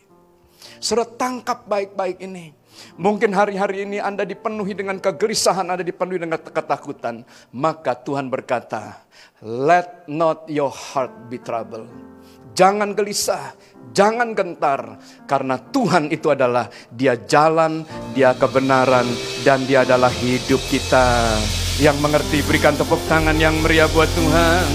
[0.83, 2.55] Saudara tangkap baik-baik ini.
[2.97, 7.23] Mungkin hari-hari ini Anda dipenuhi dengan kegelisahan, Anda dipenuhi dengan ketakutan.
[7.53, 9.05] Maka Tuhan berkata,
[9.45, 12.12] let not your heart be troubled.
[12.53, 13.55] Jangan gelisah,
[13.97, 15.01] jangan gentar.
[15.25, 19.09] Karena Tuhan itu adalah dia jalan, dia kebenaran,
[19.47, 21.39] dan dia adalah hidup kita.
[21.81, 24.69] Yang mengerti berikan tepuk tangan yang meriah buat Tuhan.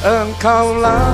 [0.00, 1.04] Engkaulah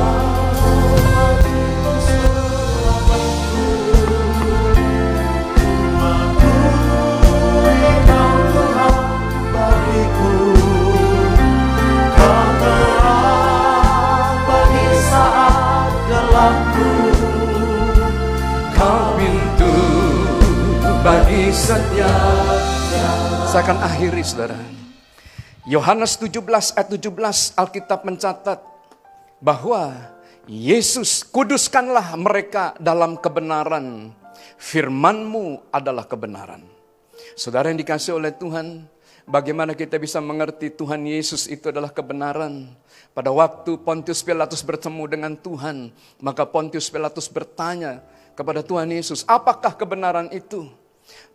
[21.37, 22.17] bagi setiap
[23.45, 24.57] Saya akan akhiri saudara.
[25.69, 26.41] Yohanes 17
[26.81, 28.65] ayat 17 Alkitab mencatat
[29.45, 29.93] bahwa
[30.49, 34.17] Yesus kuduskanlah mereka dalam kebenaran.
[34.57, 36.65] Firmanmu adalah kebenaran.
[37.37, 38.89] Saudara yang dikasih oleh Tuhan,
[39.29, 42.65] bagaimana kita bisa mengerti Tuhan Yesus itu adalah kebenaran?
[43.13, 48.01] Pada waktu Pontius Pilatus bertemu dengan Tuhan, maka Pontius Pilatus bertanya
[48.33, 50.86] kepada Tuhan Yesus, apakah kebenaran itu?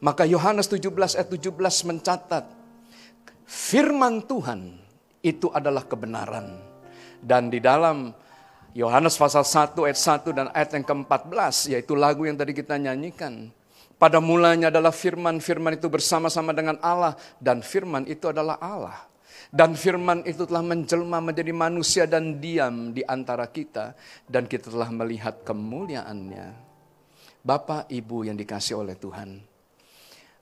[0.02, 2.46] Maka Yohanes 17 ayat 17 mencatat,
[3.46, 4.76] firman Tuhan
[5.22, 6.58] itu adalah kebenaran.
[7.22, 8.10] Dan di dalam
[8.74, 13.54] Yohanes pasal 1 ayat 1 dan ayat yang ke-14, yaitu lagu yang tadi kita nyanyikan.
[14.02, 18.98] Pada mulanya adalah firman, firman itu bersama-sama dengan Allah, dan firman itu adalah Allah.
[19.52, 23.92] Dan firman itu telah menjelma menjadi manusia dan diam di antara kita.
[24.24, 26.56] Dan kita telah melihat kemuliaannya.
[27.44, 29.51] Bapak, Ibu yang dikasih oleh Tuhan.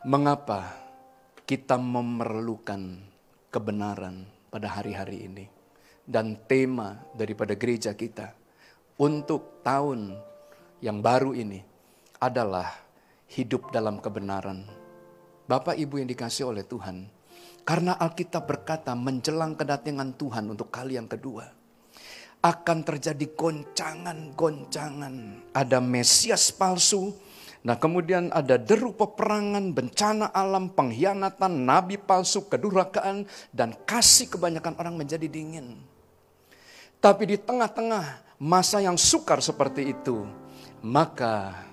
[0.07, 0.79] Mengapa
[1.43, 3.03] kita memerlukan
[3.51, 5.51] kebenaran pada hari-hari ini?
[6.07, 8.31] Dan tema daripada gereja kita
[8.95, 10.15] untuk tahun
[10.79, 11.59] yang baru ini
[12.15, 12.79] adalah
[13.27, 14.63] hidup dalam kebenaran.
[15.51, 17.03] Bapak Ibu yang dikasih oleh Tuhan,
[17.67, 21.51] karena Alkitab berkata menjelang kedatangan Tuhan untuk kali yang kedua.
[22.39, 25.15] Akan terjadi goncangan-goncangan.
[25.51, 27.11] Ada Mesias palsu.
[27.59, 33.27] Nah kemudian ada deru peperangan, bencana alam, pengkhianatan, nabi palsu, kedurhakaan.
[33.51, 35.79] Dan kasih kebanyakan orang menjadi dingin.
[36.99, 40.23] Tapi di tengah-tengah masa yang sukar seperti itu.
[40.79, 41.67] Maka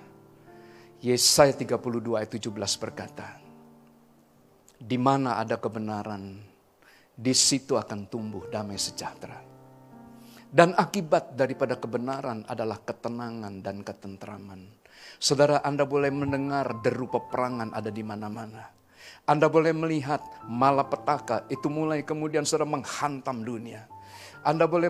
[0.99, 2.51] Yesaya 32 ayat 17
[2.83, 3.39] berkata,
[4.77, 6.37] di mana ada kebenaran,
[7.17, 9.39] di situ akan tumbuh damai sejahtera.
[10.47, 14.69] Dan akibat daripada kebenaran adalah ketenangan dan ketentraman.
[15.17, 18.69] Saudara, Anda boleh mendengar deru peperangan ada di mana-mana.
[19.27, 23.83] Anda boleh melihat malapetaka itu mulai kemudian saudara menghantam dunia.
[24.45, 24.87] Anda boleh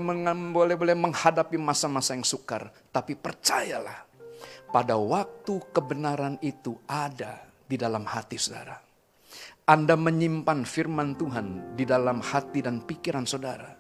[0.54, 4.06] boleh boleh menghadapi masa-masa yang sukar, tapi percayalah
[4.70, 8.78] pada waktu kebenaran itu ada di dalam hati saudara.
[9.68, 13.74] Anda menyimpan firman Tuhan di dalam hati dan pikiran saudara.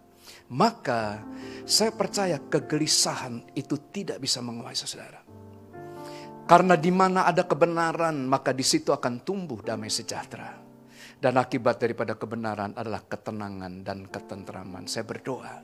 [0.47, 1.21] Maka
[1.67, 5.26] saya percaya kegelisahan itu tidak bisa menguasai saudara.
[6.47, 10.55] Karena di mana ada kebenaran, maka di situ akan tumbuh damai sejahtera.
[11.19, 14.87] Dan akibat daripada kebenaran adalah ketenangan dan ketentraman.
[14.87, 15.59] Saya berdoa,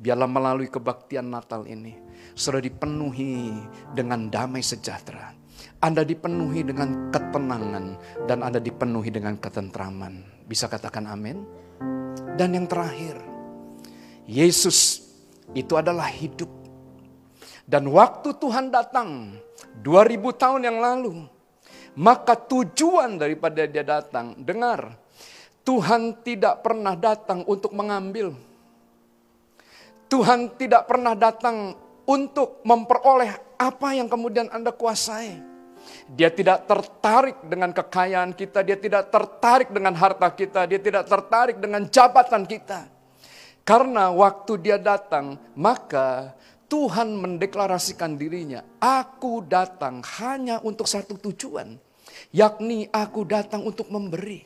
[0.00, 1.92] biarlah melalui kebaktian Natal ini,
[2.32, 3.52] saudara dipenuhi
[3.92, 5.36] dengan damai sejahtera.
[5.84, 7.86] Anda dipenuhi dengan ketenangan
[8.24, 10.46] dan Anda dipenuhi dengan ketentraman.
[10.48, 11.44] Bisa katakan amin?
[12.38, 13.18] Dan yang terakhir,
[14.24, 15.04] Yesus
[15.52, 16.48] itu adalah hidup.
[17.68, 19.36] Dan waktu Tuhan datang
[19.82, 21.26] 2000 tahun yang lalu,
[21.98, 24.94] maka tujuan daripada dia datang, dengar,
[25.66, 28.32] Tuhan tidak pernah datang untuk mengambil.
[30.08, 31.76] Tuhan tidak pernah datang
[32.08, 35.44] untuk memperoleh apa yang kemudian Anda kuasai.
[36.08, 41.60] Dia tidak tertarik dengan kekayaan kita, dia tidak tertarik dengan harta kita, dia tidak tertarik
[41.60, 42.88] dengan jabatan kita.
[43.68, 46.32] Karena waktu dia datang, maka
[46.68, 51.80] Tuhan mendeklarasikan dirinya, aku datang hanya untuk satu tujuan,
[52.28, 54.44] yakni aku datang untuk memberi.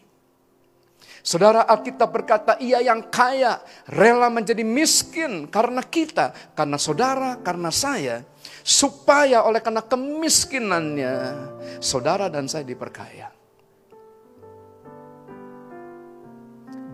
[1.23, 8.27] Saudara Alkitab berkata, ia yang kaya rela menjadi miskin karena kita, karena saudara, karena saya,
[8.63, 11.15] supaya oleh karena kemiskinannya,
[11.83, 13.31] saudara dan saya diperkaya.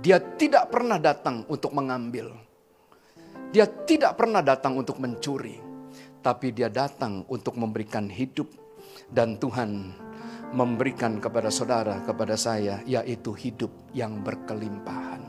[0.00, 2.47] Dia tidak pernah datang untuk mengambil.
[3.48, 5.56] Dia tidak pernah datang untuk mencuri.
[6.20, 8.52] Tapi dia datang untuk memberikan hidup.
[9.08, 9.96] Dan Tuhan
[10.52, 15.24] memberikan kepada saudara, kepada saya, yaitu hidup yang berkelimpahan.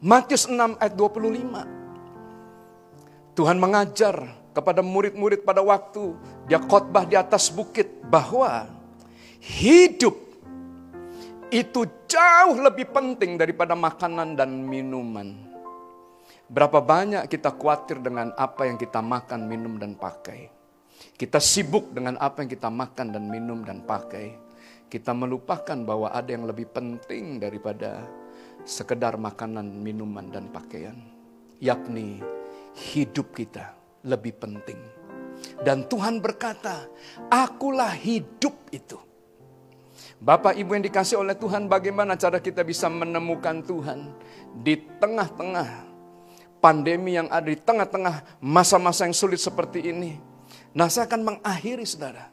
[0.00, 3.36] Matius 6 ayat 25.
[3.36, 4.16] Tuhan mengajar
[4.56, 6.16] kepada murid-murid pada waktu
[6.48, 8.66] dia khotbah di atas bukit bahwa
[9.38, 10.16] hidup
[11.52, 15.49] itu jauh lebih penting daripada makanan dan minuman.
[16.50, 20.50] Berapa banyak kita khawatir dengan apa yang kita makan, minum, dan pakai.
[21.14, 24.34] Kita sibuk dengan apa yang kita makan dan minum dan pakai.
[24.90, 28.02] Kita melupakan bahwa ada yang lebih penting daripada
[28.66, 30.98] sekedar makanan, minuman, dan pakaian.
[31.62, 32.18] Yakni
[32.74, 33.70] hidup kita
[34.02, 34.82] lebih penting.
[35.62, 36.90] Dan Tuhan berkata,
[37.30, 38.98] akulah hidup itu.
[40.18, 44.10] Bapak Ibu yang dikasih oleh Tuhan, bagaimana cara kita bisa menemukan Tuhan
[44.66, 45.89] di tengah-tengah
[46.60, 50.20] pandemi yang ada di tengah-tengah masa-masa yang sulit seperti ini.
[50.76, 52.30] Nah, saya akan mengakhiri saudara.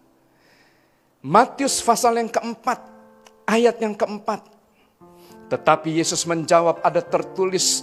[1.24, 2.78] Matius pasal yang keempat,
[3.50, 4.46] ayat yang keempat.
[5.48, 7.82] Tetapi Yesus menjawab ada tertulis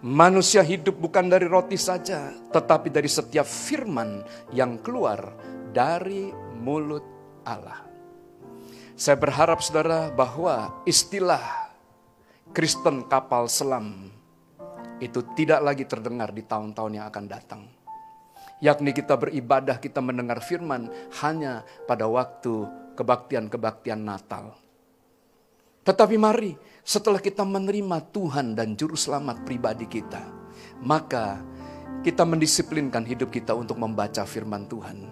[0.00, 4.22] manusia hidup bukan dari roti saja, tetapi dari setiap firman
[4.54, 5.34] yang keluar
[5.74, 6.30] dari
[6.62, 7.04] mulut
[7.42, 7.82] Allah.
[8.94, 11.42] Saya berharap saudara bahwa istilah
[12.54, 14.11] Kristen kapal selam
[15.02, 17.62] itu tidak lagi terdengar di tahun-tahun yang akan datang.
[18.62, 20.86] Yakni kita beribadah, kita mendengar firman
[21.18, 24.54] hanya pada waktu kebaktian-kebaktian Natal.
[25.82, 26.54] Tetapi mari
[26.86, 30.22] setelah kita menerima Tuhan dan Juru Selamat pribadi kita,
[30.78, 31.42] maka
[32.06, 35.10] kita mendisiplinkan hidup kita untuk membaca firman Tuhan.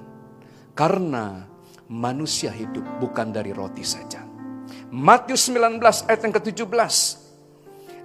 [0.78, 1.42] Karena
[1.90, 4.22] manusia hidup bukan dari roti saja.
[4.94, 6.94] Matius 19 ayat yang ke-17.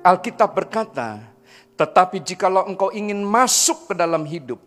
[0.02, 1.35] Alkitab berkata,
[1.76, 4.60] tetapi jikalau engkau ingin masuk ke dalam hidup,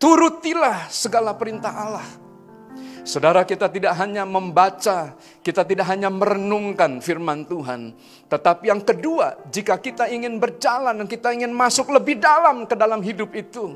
[0.00, 2.08] turutilah segala perintah Allah.
[3.02, 7.98] Saudara kita tidak hanya membaca, kita tidak hanya merenungkan firman Tuhan.
[8.30, 13.02] Tetapi yang kedua, jika kita ingin berjalan dan kita ingin masuk lebih dalam ke dalam
[13.02, 13.74] hidup itu.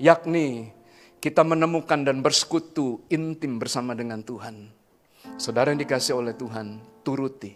[0.00, 0.72] Yakni
[1.20, 4.72] kita menemukan dan bersekutu intim bersama dengan Tuhan.
[5.36, 7.52] Saudara yang dikasih oleh Tuhan, turuti.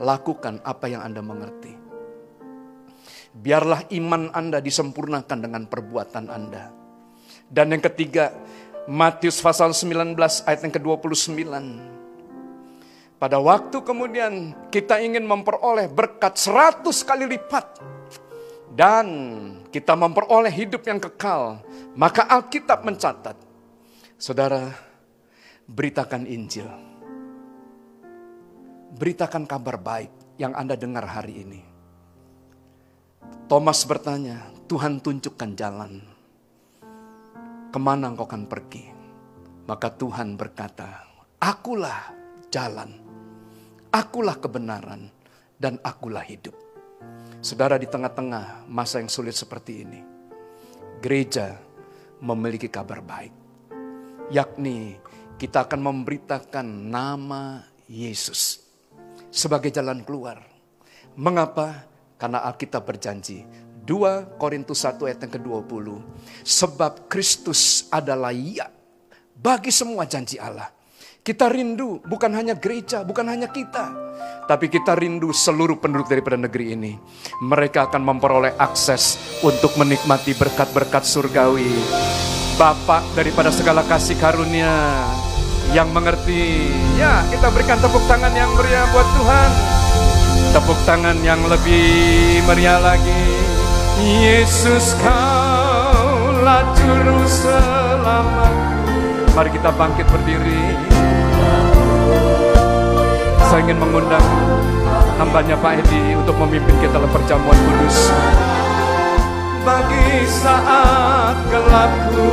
[0.00, 1.85] Lakukan apa yang Anda mengerti.
[3.36, 6.72] Biarlah iman Anda disempurnakan dengan perbuatan Anda.
[7.46, 8.32] Dan yang ketiga,
[8.88, 10.16] Matius pasal 19
[10.46, 11.42] ayat yang ke-29.
[13.16, 17.66] Pada waktu kemudian kita ingin memperoleh berkat 100 kali lipat.
[18.76, 19.06] Dan
[19.72, 21.64] kita memperoleh hidup yang kekal.
[21.96, 23.36] Maka Alkitab mencatat.
[24.20, 24.68] Saudara,
[25.64, 26.68] beritakan Injil.
[28.96, 31.75] Beritakan kabar baik yang Anda dengar hari ini.
[33.46, 36.02] Thomas bertanya, Tuhan tunjukkan jalan
[37.70, 38.88] ke mana engkau akan pergi?
[39.70, 41.06] Maka Tuhan berkata,
[41.38, 42.10] akulah
[42.50, 42.90] jalan,
[43.94, 45.10] akulah kebenaran,
[45.58, 46.54] dan akulah hidup.
[47.44, 50.00] Saudara di tengah-tengah masa yang sulit seperti ini,
[50.98, 51.58] gereja
[52.18, 53.34] memiliki kabar baik.
[54.32, 54.98] Yakni
[55.38, 58.64] kita akan memberitakan nama Yesus
[59.30, 60.40] sebagai jalan keluar.
[61.14, 61.95] Mengapa?
[62.16, 63.44] Karena Alkitab berjanji
[63.86, 65.86] 2 Korintus 1 ayat yang ke-20.
[66.42, 68.66] Sebab Kristus adalah ya
[69.36, 70.72] bagi semua janji Allah.
[71.26, 73.90] Kita rindu bukan hanya gereja, bukan hanya kita.
[74.46, 76.92] Tapi kita rindu seluruh penduduk daripada negeri ini.
[77.42, 81.66] Mereka akan memperoleh akses untuk menikmati berkat-berkat surgawi.
[82.54, 85.02] Bapak daripada segala kasih karunia
[85.74, 86.70] yang mengerti.
[86.94, 89.85] Ya, kita berikan tepuk tangan yang meriah buat Tuhan.
[90.56, 93.28] Tepuk tangan yang lebih meriah lagi.
[94.00, 98.56] Yesus kaulah juru selamat.
[99.36, 100.80] Mari kita bangkit berdiri.
[103.52, 104.24] Saya ingin mengundang
[105.20, 108.16] hambanya Pak Edi untuk memimpin kita dalam perjamuan kudus.
[109.60, 112.32] Bagi saat gelapku,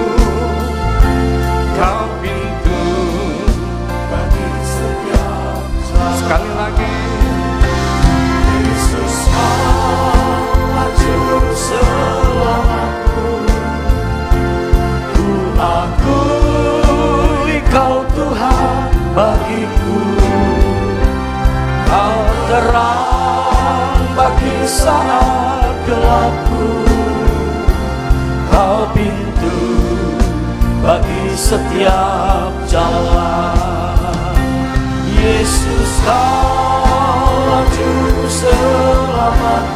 [1.76, 2.84] kau pintu
[4.08, 5.60] bagi setiap
[6.24, 7.23] Sekali lagi,
[19.14, 20.02] bagiku.
[21.86, 22.20] Kau
[22.50, 26.70] terang bagi saat gelapku.
[28.50, 29.58] Kau pintu
[30.82, 34.34] bagi setiap jalan.
[35.14, 37.94] Yesus kau laju
[38.28, 39.63] selamat.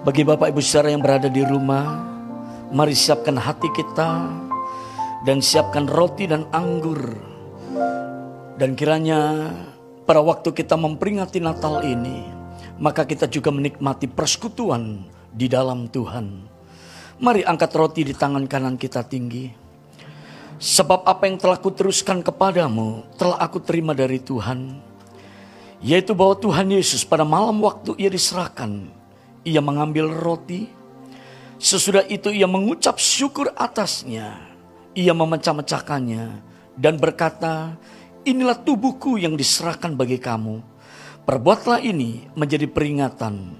[0.00, 2.00] Bagi Bapak Ibu saudara yang berada di rumah,
[2.72, 4.32] mari siapkan hati kita
[5.28, 7.20] dan siapkan roti dan anggur.
[8.56, 9.52] Dan kiranya
[10.08, 12.24] pada waktu kita memperingati Natal ini,
[12.80, 15.04] maka kita juga menikmati persekutuan
[15.36, 16.48] di dalam Tuhan.
[17.20, 19.52] Mari angkat roti di tangan kanan kita tinggi.
[20.56, 24.80] Sebab apa yang telah kuteruskan kepadamu telah aku terima dari Tuhan.
[25.84, 28.99] Yaitu bahwa Tuhan Yesus pada malam waktu ia diserahkan.
[29.46, 30.68] Ia mengambil roti.
[31.60, 34.36] Sesudah itu ia mengucap syukur atasnya.
[34.96, 36.24] Ia memecah-mecahkannya.
[36.76, 37.76] Dan berkata,
[38.24, 40.64] inilah tubuhku yang diserahkan bagi kamu.
[41.28, 43.54] Perbuatlah ini menjadi peringatan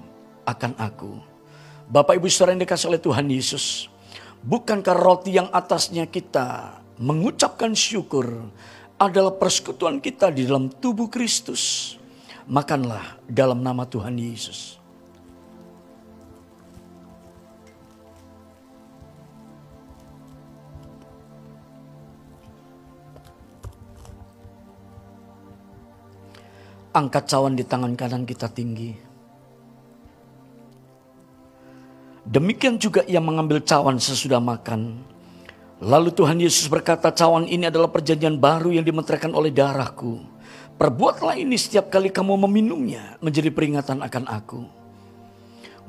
[0.48, 1.12] akan aku.
[1.92, 3.92] Bapak ibu saudara yang dikasih oleh Tuhan Yesus.
[4.40, 8.48] Bukankah roti yang atasnya kita mengucapkan syukur
[8.96, 11.94] adalah persekutuan kita di dalam tubuh Kristus.
[12.48, 14.79] Makanlah dalam nama Tuhan Yesus.
[26.90, 28.90] Angkat cawan di tangan kanan kita tinggi.
[32.26, 35.02] Demikian juga ia mengambil cawan sesudah makan.
[35.80, 40.18] Lalu Tuhan Yesus berkata, cawan ini adalah perjanjian baru yang dimenteraikan oleh darahku.
[40.76, 44.62] Perbuatlah ini setiap kali kamu meminumnya menjadi peringatan akan aku.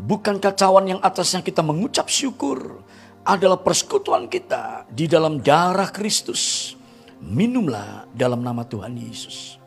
[0.01, 2.81] Bukankah cawan yang atasnya kita mengucap syukur
[3.21, 6.73] adalah persekutuan kita di dalam darah Kristus.
[7.21, 9.60] Minumlah dalam nama Tuhan Yesus.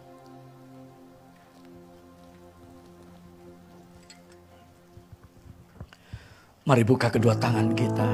[6.64, 8.08] Mari buka kedua tangan kita.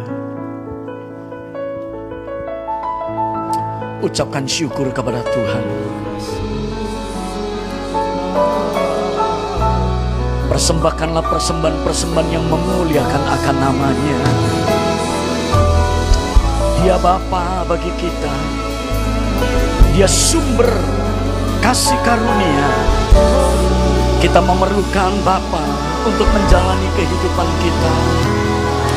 [4.02, 5.64] Ucapkan syukur kepada Tuhan.
[10.50, 14.18] Persembahkanlah persembahan-persembahan yang memuliakan akan namanya.
[16.82, 18.34] Dia Bapa bagi kita.
[19.94, 20.74] Dia sumber
[21.62, 22.70] kasih karunia.
[24.18, 25.62] Kita memerlukan Bapa
[26.02, 27.94] untuk menjalani kehidupan kita.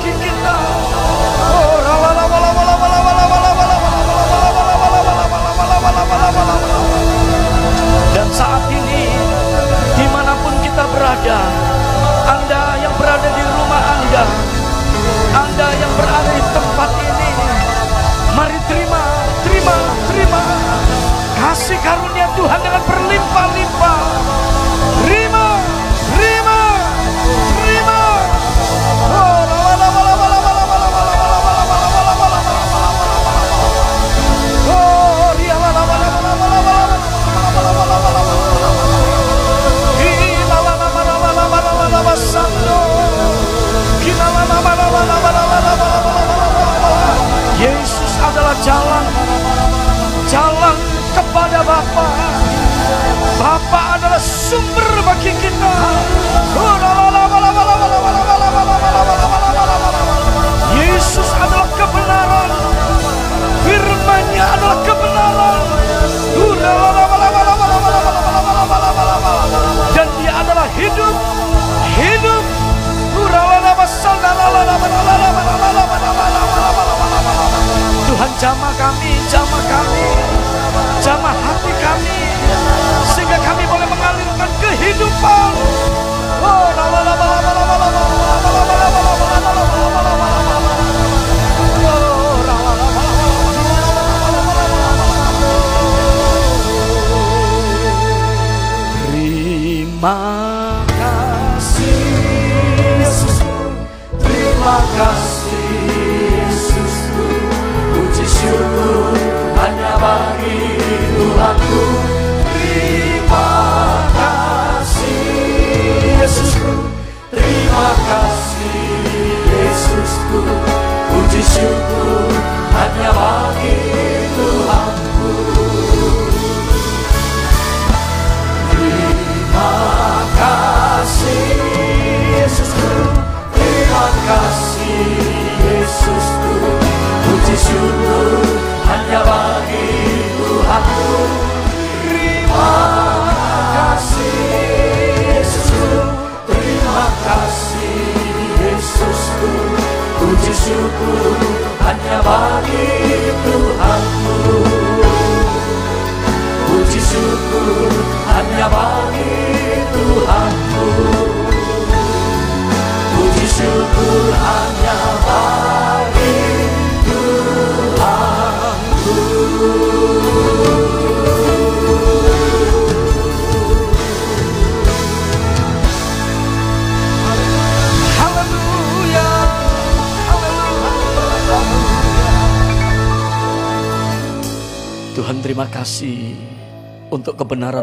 [0.00, 0.16] Dan
[8.32, 9.12] saat ini,
[10.00, 11.40] di mana pun kita berada,
[12.32, 14.24] Anda yang berada di rumah Anda,
[15.36, 17.30] Anda yang berada di tempat ini,
[18.32, 19.04] mari terima,
[21.36, 23.59] kasih karunia Tuhan dengan berlimpah-limpah.
[50.30, 50.76] jalan
[51.10, 52.06] kepada Bapa.
[53.34, 55.74] Bapa adalah sumber bagi kita.
[60.78, 62.50] Yesus adalah kebenaran.
[63.66, 65.62] Firman-Nya adalah kebenaran.
[69.90, 71.14] Dan Dia adalah hidup,
[71.98, 72.44] hidup.
[73.90, 74.46] Saudara,
[78.20, 80.04] la, jamah kami, jamah kami,
[81.00, 82.19] jamah hati kami,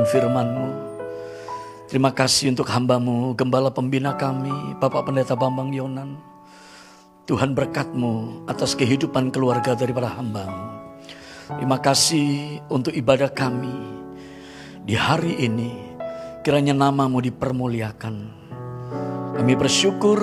[0.08, 0.68] firman-Mu.
[1.88, 6.20] Terima kasih untuk hambamu, gembala pembina kami, Bapak Pendeta Bambang Yonan.
[7.28, 10.80] Tuhan berkat-Mu atas kehidupan keluarga daripada hambamu.
[11.48, 13.72] Terima kasih untuk ibadah kami
[14.84, 15.72] di hari ini.
[16.44, 18.16] Kiranya namamu dipermuliakan.
[19.36, 20.20] Kami bersyukur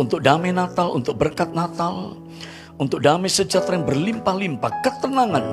[0.00, 2.16] untuk damai Natal, untuk berkat Natal,
[2.80, 5.46] untuk damai sejahtera yang berlimpah-limpah, ketenangan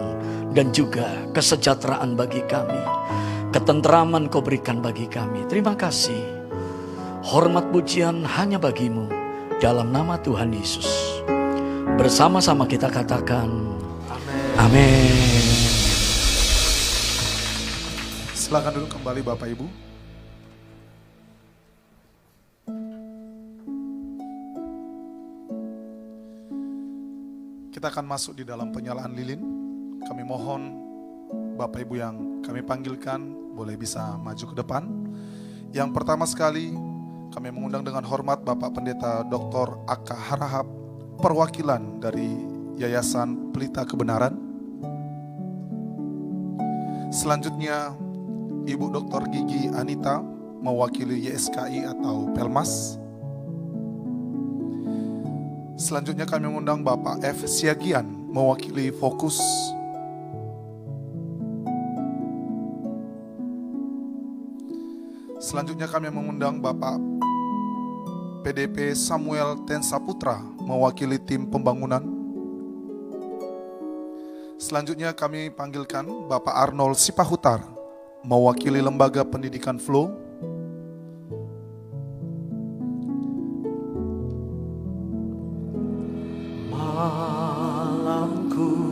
[0.56, 1.06] dan juga
[1.36, 2.80] kesejahteraan bagi kami.
[3.50, 5.42] Ketenteraman kau berikan bagi kami.
[5.50, 6.22] Terima kasih.
[7.26, 9.10] Hormat pujian hanya bagimu
[9.58, 10.86] dalam nama Tuhan Yesus.
[11.98, 13.50] Bersama-sama kita katakan,
[14.54, 15.42] Amin.
[18.38, 19.66] Silakan duduk kembali Bapak Ibu.
[27.74, 29.42] Kita akan masuk di dalam penyalaan lilin.
[30.06, 30.89] Kami mohon
[31.60, 33.20] Bapak Ibu yang kami panggilkan
[33.52, 34.88] boleh bisa maju ke depan.
[35.76, 36.72] Yang pertama sekali
[37.36, 39.84] kami mengundang dengan hormat Bapak Pendeta Dr.
[39.84, 40.64] Aka Harahap,
[41.20, 42.32] perwakilan dari
[42.80, 44.40] Yayasan Pelita Kebenaran.
[47.12, 47.92] Selanjutnya
[48.64, 49.28] Ibu Dr.
[49.28, 50.24] Gigi Anita
[50.64, 52.96] mewakili YSKI atau Pelmas.
[55.76, 57.44] Selanjutnya kami mengundang Bapak F.
[57.52, 59.44] Siagian mewakili Fokus.
[65.50, 67.02] Selanjutnya kami mengundang Bapak
[68.46, 72.06] PDP Samuel Tensaputra mewakili tim pembangunan.
[74.62, 77.66] Selanjutnya kami panggilkan Bapak Arnold Sipahutar
[78.22, 80.14] mewakili lembaga pendidikan Flow.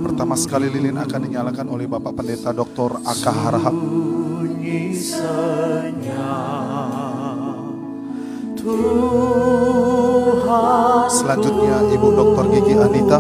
[0.10, 2.98] Pertama sekali lilin akan dinyalakan oleh Bapak Pendeta Dr.
[3.06, 3.78] Aka Harahap.
[11.08, 12.46] Selanjutnya Ibu Dr.
[12.52, 13.20] Gigi Anita.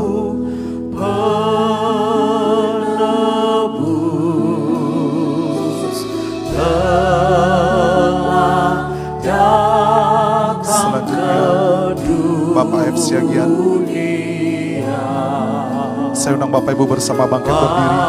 [10.68, 11.40] Selanjutnya
[12.52, 12.98] Bapak F.
[12.99, 13.52] Siagian.
[16.11, 17.99] Saya undang Bapak Ibu bersama bangkit berdiri.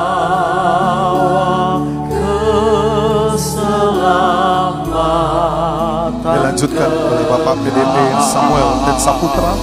[6.58, 9.54] Dilanjutkan oleh Bapak PDP Samuel dan Saputra.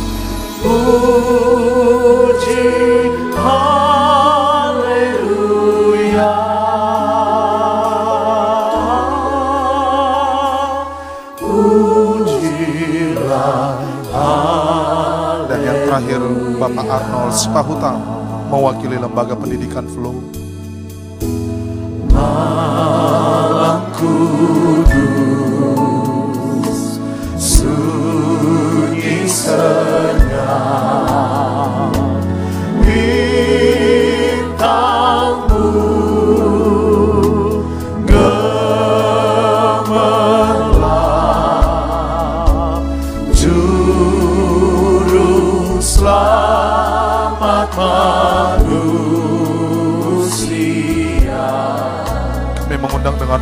[15.51, 16.22] Dan yang terakhir
[16.55, 17.99] Bapak Arnold Sipahuta
[18.47, 20.15] mewakili lembaga pendidikan Flow.
[24.05, 24.94] Sunyi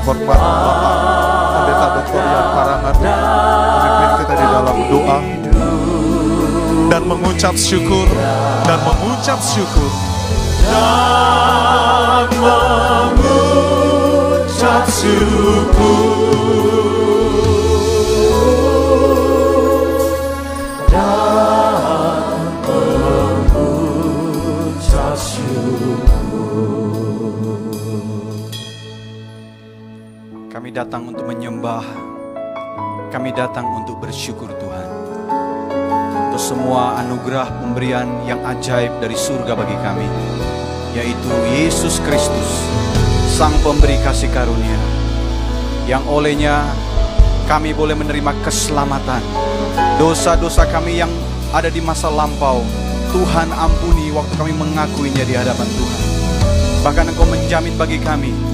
[0.03, 2.19] Bapak Pendeta Dr.
[2.19, 5.23] Yan Parangan Memimpin kita di dalam doa.
[6.91, 8.03] Dan mengucap syukur
[8.67, 9.87] Dan mengucap syukur.
[10.67, 13.63] Dan mengucap
[14.91, 17.02] syukur
[30.73, 31.85] Datang untuk menyembah.
[33.13, 34.89] Kami datang untuk bersyukur Tuhan.
[36.17, 40.09] Untuk semua anugerah pemberian yang ajaib dari surga bagi kami.
[40.97, 42.65] Yaitu Yesus Kristus,
[43.29, 44.81] Sang Pemberi kasih karunia.
[45.85, 46.65] Yang olehnya
[47.45, 49.21] kami boleh menerima keselamatan.
[50.01, 51.13] Dosa-dosa kami yang
[51.53, 52.65] ada di masa lampau.
[53.13, 56.01] Tuhan ampuni waktu kami mengakuinya di hadapan Tuhan.
[56.81, 58.52] Bahkan Engkau menjamin bagi kami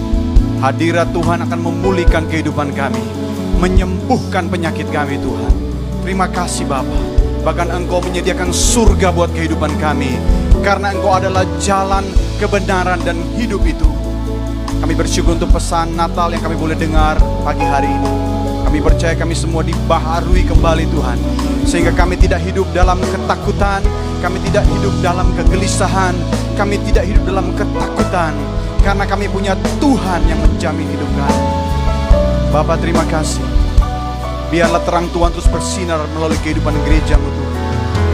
[0.60, 3.00] Hadirat Tuhan akan memulihkan kehidupan kami,
[3.64, 5.54] menyembuhkan penyakit kami Tuhan.
[6.04, 7.00] Terima kasih Bapa.
[7.48, 10.20] Bahkan Engkau menyediakan surga buat kehidupan kami.
[10.60, 12.04] Karena Engkau adalah jalan
[12.44, 13.88] kebenaran dan hidup itu.
[14.84, 17.16] Kami bersyukur untuk pesan Natal yang kami boleh dengar
[17.48, 18.12] pagi hari ini.
[18.68, 21.18] Kami percaya kami semua dibaharui kembali Tuhan.
[21.64, 23.80] Sehingga kami tidak hidup dalam ketakutan,
[24.20, 26.20] kami tidak hidup dalam kegelisahan,
[26.60, 28.59] kami tidak hidup dalam ketakutan.
[28.82, 31.44] Karena kami punya Tuhan yang menjamin hidup kami.
[32.50, 33.46] Bapak terima kasih.
[34.50, 37.54] Biarlah terang Tuhan terus bersinar melalui kehidupan gerejamu Tuhan.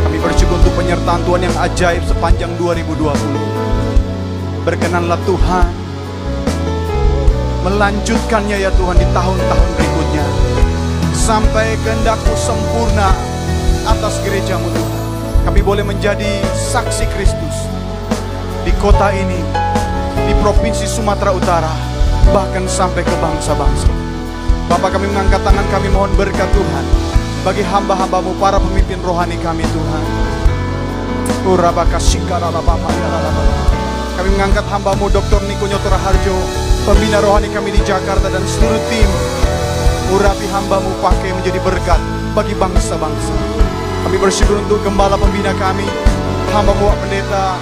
[0.03, 3.15] Kami bersyukur untuk penyertaan Tuhan yang ajaib sepanjang 2020.
[4.67, 5.85] Berkenanlah Tuhan
[7.65, 10.25] melanjutkannya ya Tuhan di tahun-tahun berikutnya.
[11.15, 13.09] Sampai kehendakmu sempurna
[13.89, 15.01] atas gerejamu Tuhan.
[15.49, 17.55] Kami boleh menjadi saksi Kristus
[18.65, 19.41] di kota ini,
[20.45, 21.73] provinsi Sumatera Utara,
[22.29, 23.89] bahkan sampai ke bangsa-bangsa.
[24.69, 26.85] Bapak kami mengangkat tangan kami mohon berkat Tuhan
[27.41, 30.03] bagi hamba-hambamu para pemimpin rohani kami Tuhan.
[34.21, 35.41] Kami mengangkat hambamu Dr.
[35.49, 36.37] Niko Nyotora Harjo,
[36.85, 39.09] pembina rohani kami di Jakarta dan seluruh tim.
[40.13, 41.97] Urapi hambamu pakai menjadi berkat
[42.37, 43.33] bagi bangsa-bangsa.
[44.05, 45.89] Kami bersyukur untuk gembala pembina kami,
[46.53, 47.57] hambamu Pendeta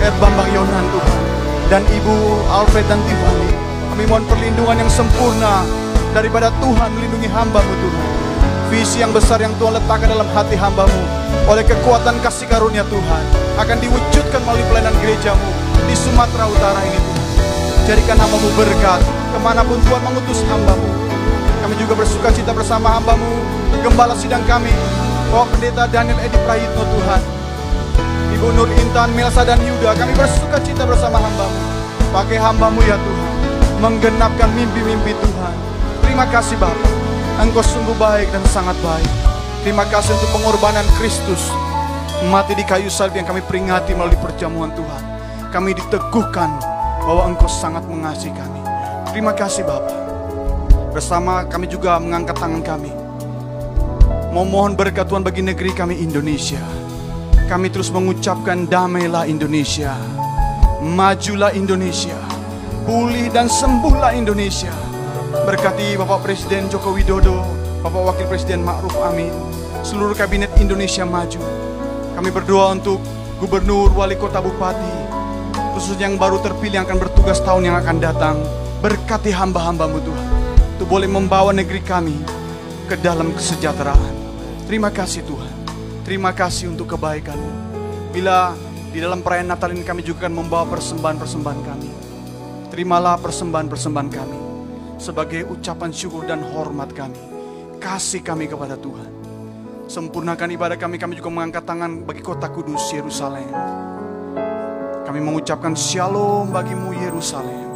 [0.00, 1.25] Er Bambang Yonan Tuhan,
[1.66, 2.16] dan Ibu
[2.46, 3.50] Alfred dan Tiffany.
[3.90, 5.66] Kami mohon perlindungan yang sempurna
[6.14, 8.08] daripada Tuhan melindungi hambamu Tuhan.
[8.70, 11.02] Visi yang besar yang Tuhan letakkan dalam hati hambamu
[11.46, 13.22] oleh kekuatan kasih karunia Tuhan
[13.62, 15.48] akan diwujudkan melalui pelayanan gerejamu
[15.86, 17.24] di Sumatera Utara ini Tuhan.
[17.86, 20.90] Jadikan hambamu berkat ke mana pun Tuhan mengutus hambamu.
[21.62, 23.42] Kami juga bersuka cita bersama hambamu,
[23.82, 24.70] gembala sidang kami,
[25.30, 27.35] Bapak Pendeta Daniel Edi Prayitno Tuhan.
[28.36, 31.56] Ibu Nur Intan, Melsa dan Yuda, kami bersuka cita bersama hambamu.
[32.12, 33.32] Pakai hambamu ya Tuhan,
[33.80, 35.54] menggenapkan mimpi-mimpi Tuhan.
[36.04, 36.92] Terima kasih Bapak,
[37.40, 39.08] Engkau sungguh baik dan sangat baik.
[39.64, 41.48] Terima kasih untuk pengorbanan Kristus.
[42.28, 45.02] Mati di kayu salib yang kami peringati melalui perjamuan Tuhan.
[45.48, 46.60] Kami diteguhkan
[47.08, 48.60] bahwa Engkau sangat mengasihi kami.
[49.16, 49.96] Terima kasih Bapak.
[50.92, 52.92] Bersama kami juga mengangkat tangan kami.
[54.36, 56.85] Memohon berkat Tuhan bagi negeri kami Indonesia.
[57.46, 59.94] Kami terus mengucapkan damailah Indonesia.
[60.82, 62.18] Majulah Indonesia.
[62.82, 64.74] Pulih dan sembuhlah Indonesia.
[65.46, 67.46] Berkati Bapak Presiden Joko Widodo,
[67.86, 69.30] Bapak Wakil Presiden Ma'ruf Amin,
[69.86, 71.38] seluruh kabinet Indonesia maju.
[72.18, 72.98] Kami berdoa untuk
[73.38, 74.94] Gubernur, Wali Kota, Bupati,
[75.70, 78.36] khususnya yang baru terpilih yang akan bertugas tahun yang akan datang.
[78.82, 80.30] Berkati hamba-hambamu Tuhan,
[80.74, 82.18] untuk boleh membawa negeri kami
[82.90, 84.14] ke dalam kesejahteraan.
[84.66, 85.55] Terima kasih Tuhan.
[86.06, 87.50] Terima kasih untuk kebaikanmu.
[88.14, 88.54] Bila
[88.94, 91.90] di dalam perayaan Natal ini kami juga akan membawa persembahan-persembahan kami.
[92.70, 94.38] Terimalah persembahan-persembahan kami
[95.02, 97.18] sebagai ucapan syukur dan hormat kami.
[97.82, 99.10] Kasih kami kepada Tuhan.
[99.90, 103.50] Sempurnakan ibadah kami, kami juga mengangkat tangan bagi kota kudus Yerusalem.
[105.10, 107.66] Kami mengucapkan shalom bagimu Yerusalem.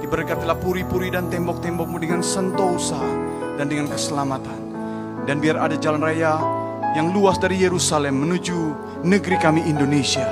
[0.00, 3.04] Diberkatilah puri-puri dan tembok-tembokmu dengan sentosa
[3.60, 4.60] dan dengan keselamatan.
[5.28, 6.40] Dan biar ada jalan raya
[6.96, 8.56] yang luas dari Yerusalem menuju
[9.04, 10.24] negeri kami Indonesia.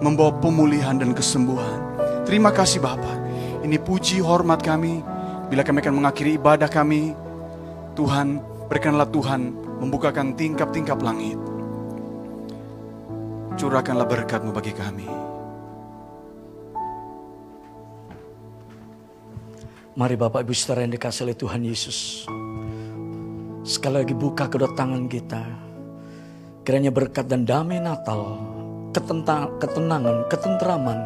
[0.00, 1.84] Membawa pemulihan dan kesembuhan.
[2.24, 3.20] Terima kasih Bapak.
[3.60, 5.04] Ini puji hormat kami.
[5.52, 7.12] Bila kami akan mengakhiri ibadah kami,
[7.98, 8.40] Tuhan
[8.70, 9.52] berikanlah Tuhan
[9.82, 11.36] membukakan tingkap-tingkap langit.
[13.60, 15.04] Curahkanlah berkatmu bagi kami.
[20.00, 22.24] Mari Bapak Ibu Saudara yang dikasih oleh Tuhan Yesus.
[23.68, 25.69] Sekali lagi buka kedua tangan kita.
[26.70, 28.38] Kiranya berkat dan damai Natal
[28.94, 31.02] ketenta- ketenangan, ketenteraman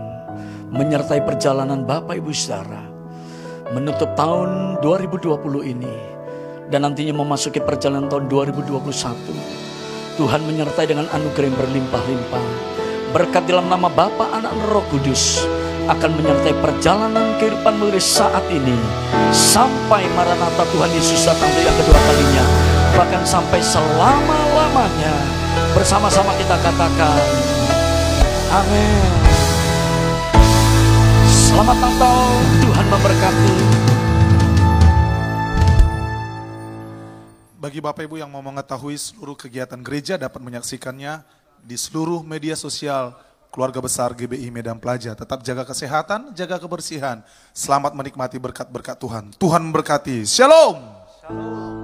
[0.68, 2.84] menyertai perjalanan Bapak Ibu Saudara
[3.72, 5.88] menutup tahun 2020 ini
[6.68, 8.76] dan nantinya memasuki perjalanan tahun 2021.
[10.20, 12.44] Tuhan menyertai dengan anugerah yang berlimpah-limpah.
[13.16, 15.48] Berkat dalam nama Bapa, Anak, dan Roh Kudus
[15.88, 18.76] akan menyertai perjalanan kehidupan mulai saat ini
[19.32, 25.14] sampai Maranatha Tuhan Yesus datang yang kedua kalinya bahkan sampai selama-lamanya
[25.74, 27.22] bersama-sama kita katakan
[28.54, 29.10] amin
[31.26, 32.22] selamat Natal
[32.62, 33.56] Tuhan memberkati
[37.64, 41.24] Bagi Bapak Ibu yang mau mengetahui seluruh kegiatan gereja dapat menyaksikannya
[41.64, 43.16] di seluruh media sosial
[43.48, 45.16] keluarga besar GBI Medan Plaja.
[45.16, 47.24] Tetap jaga kesehatan, jaga kebersihan.
[47.56, 49.24] Selamat menikmati berkat-berkat Tuhan.
[49.40, 50.28] Tuhan memberkati.
[50.28, 50.76] Shalom.
[51.32, 51.83] We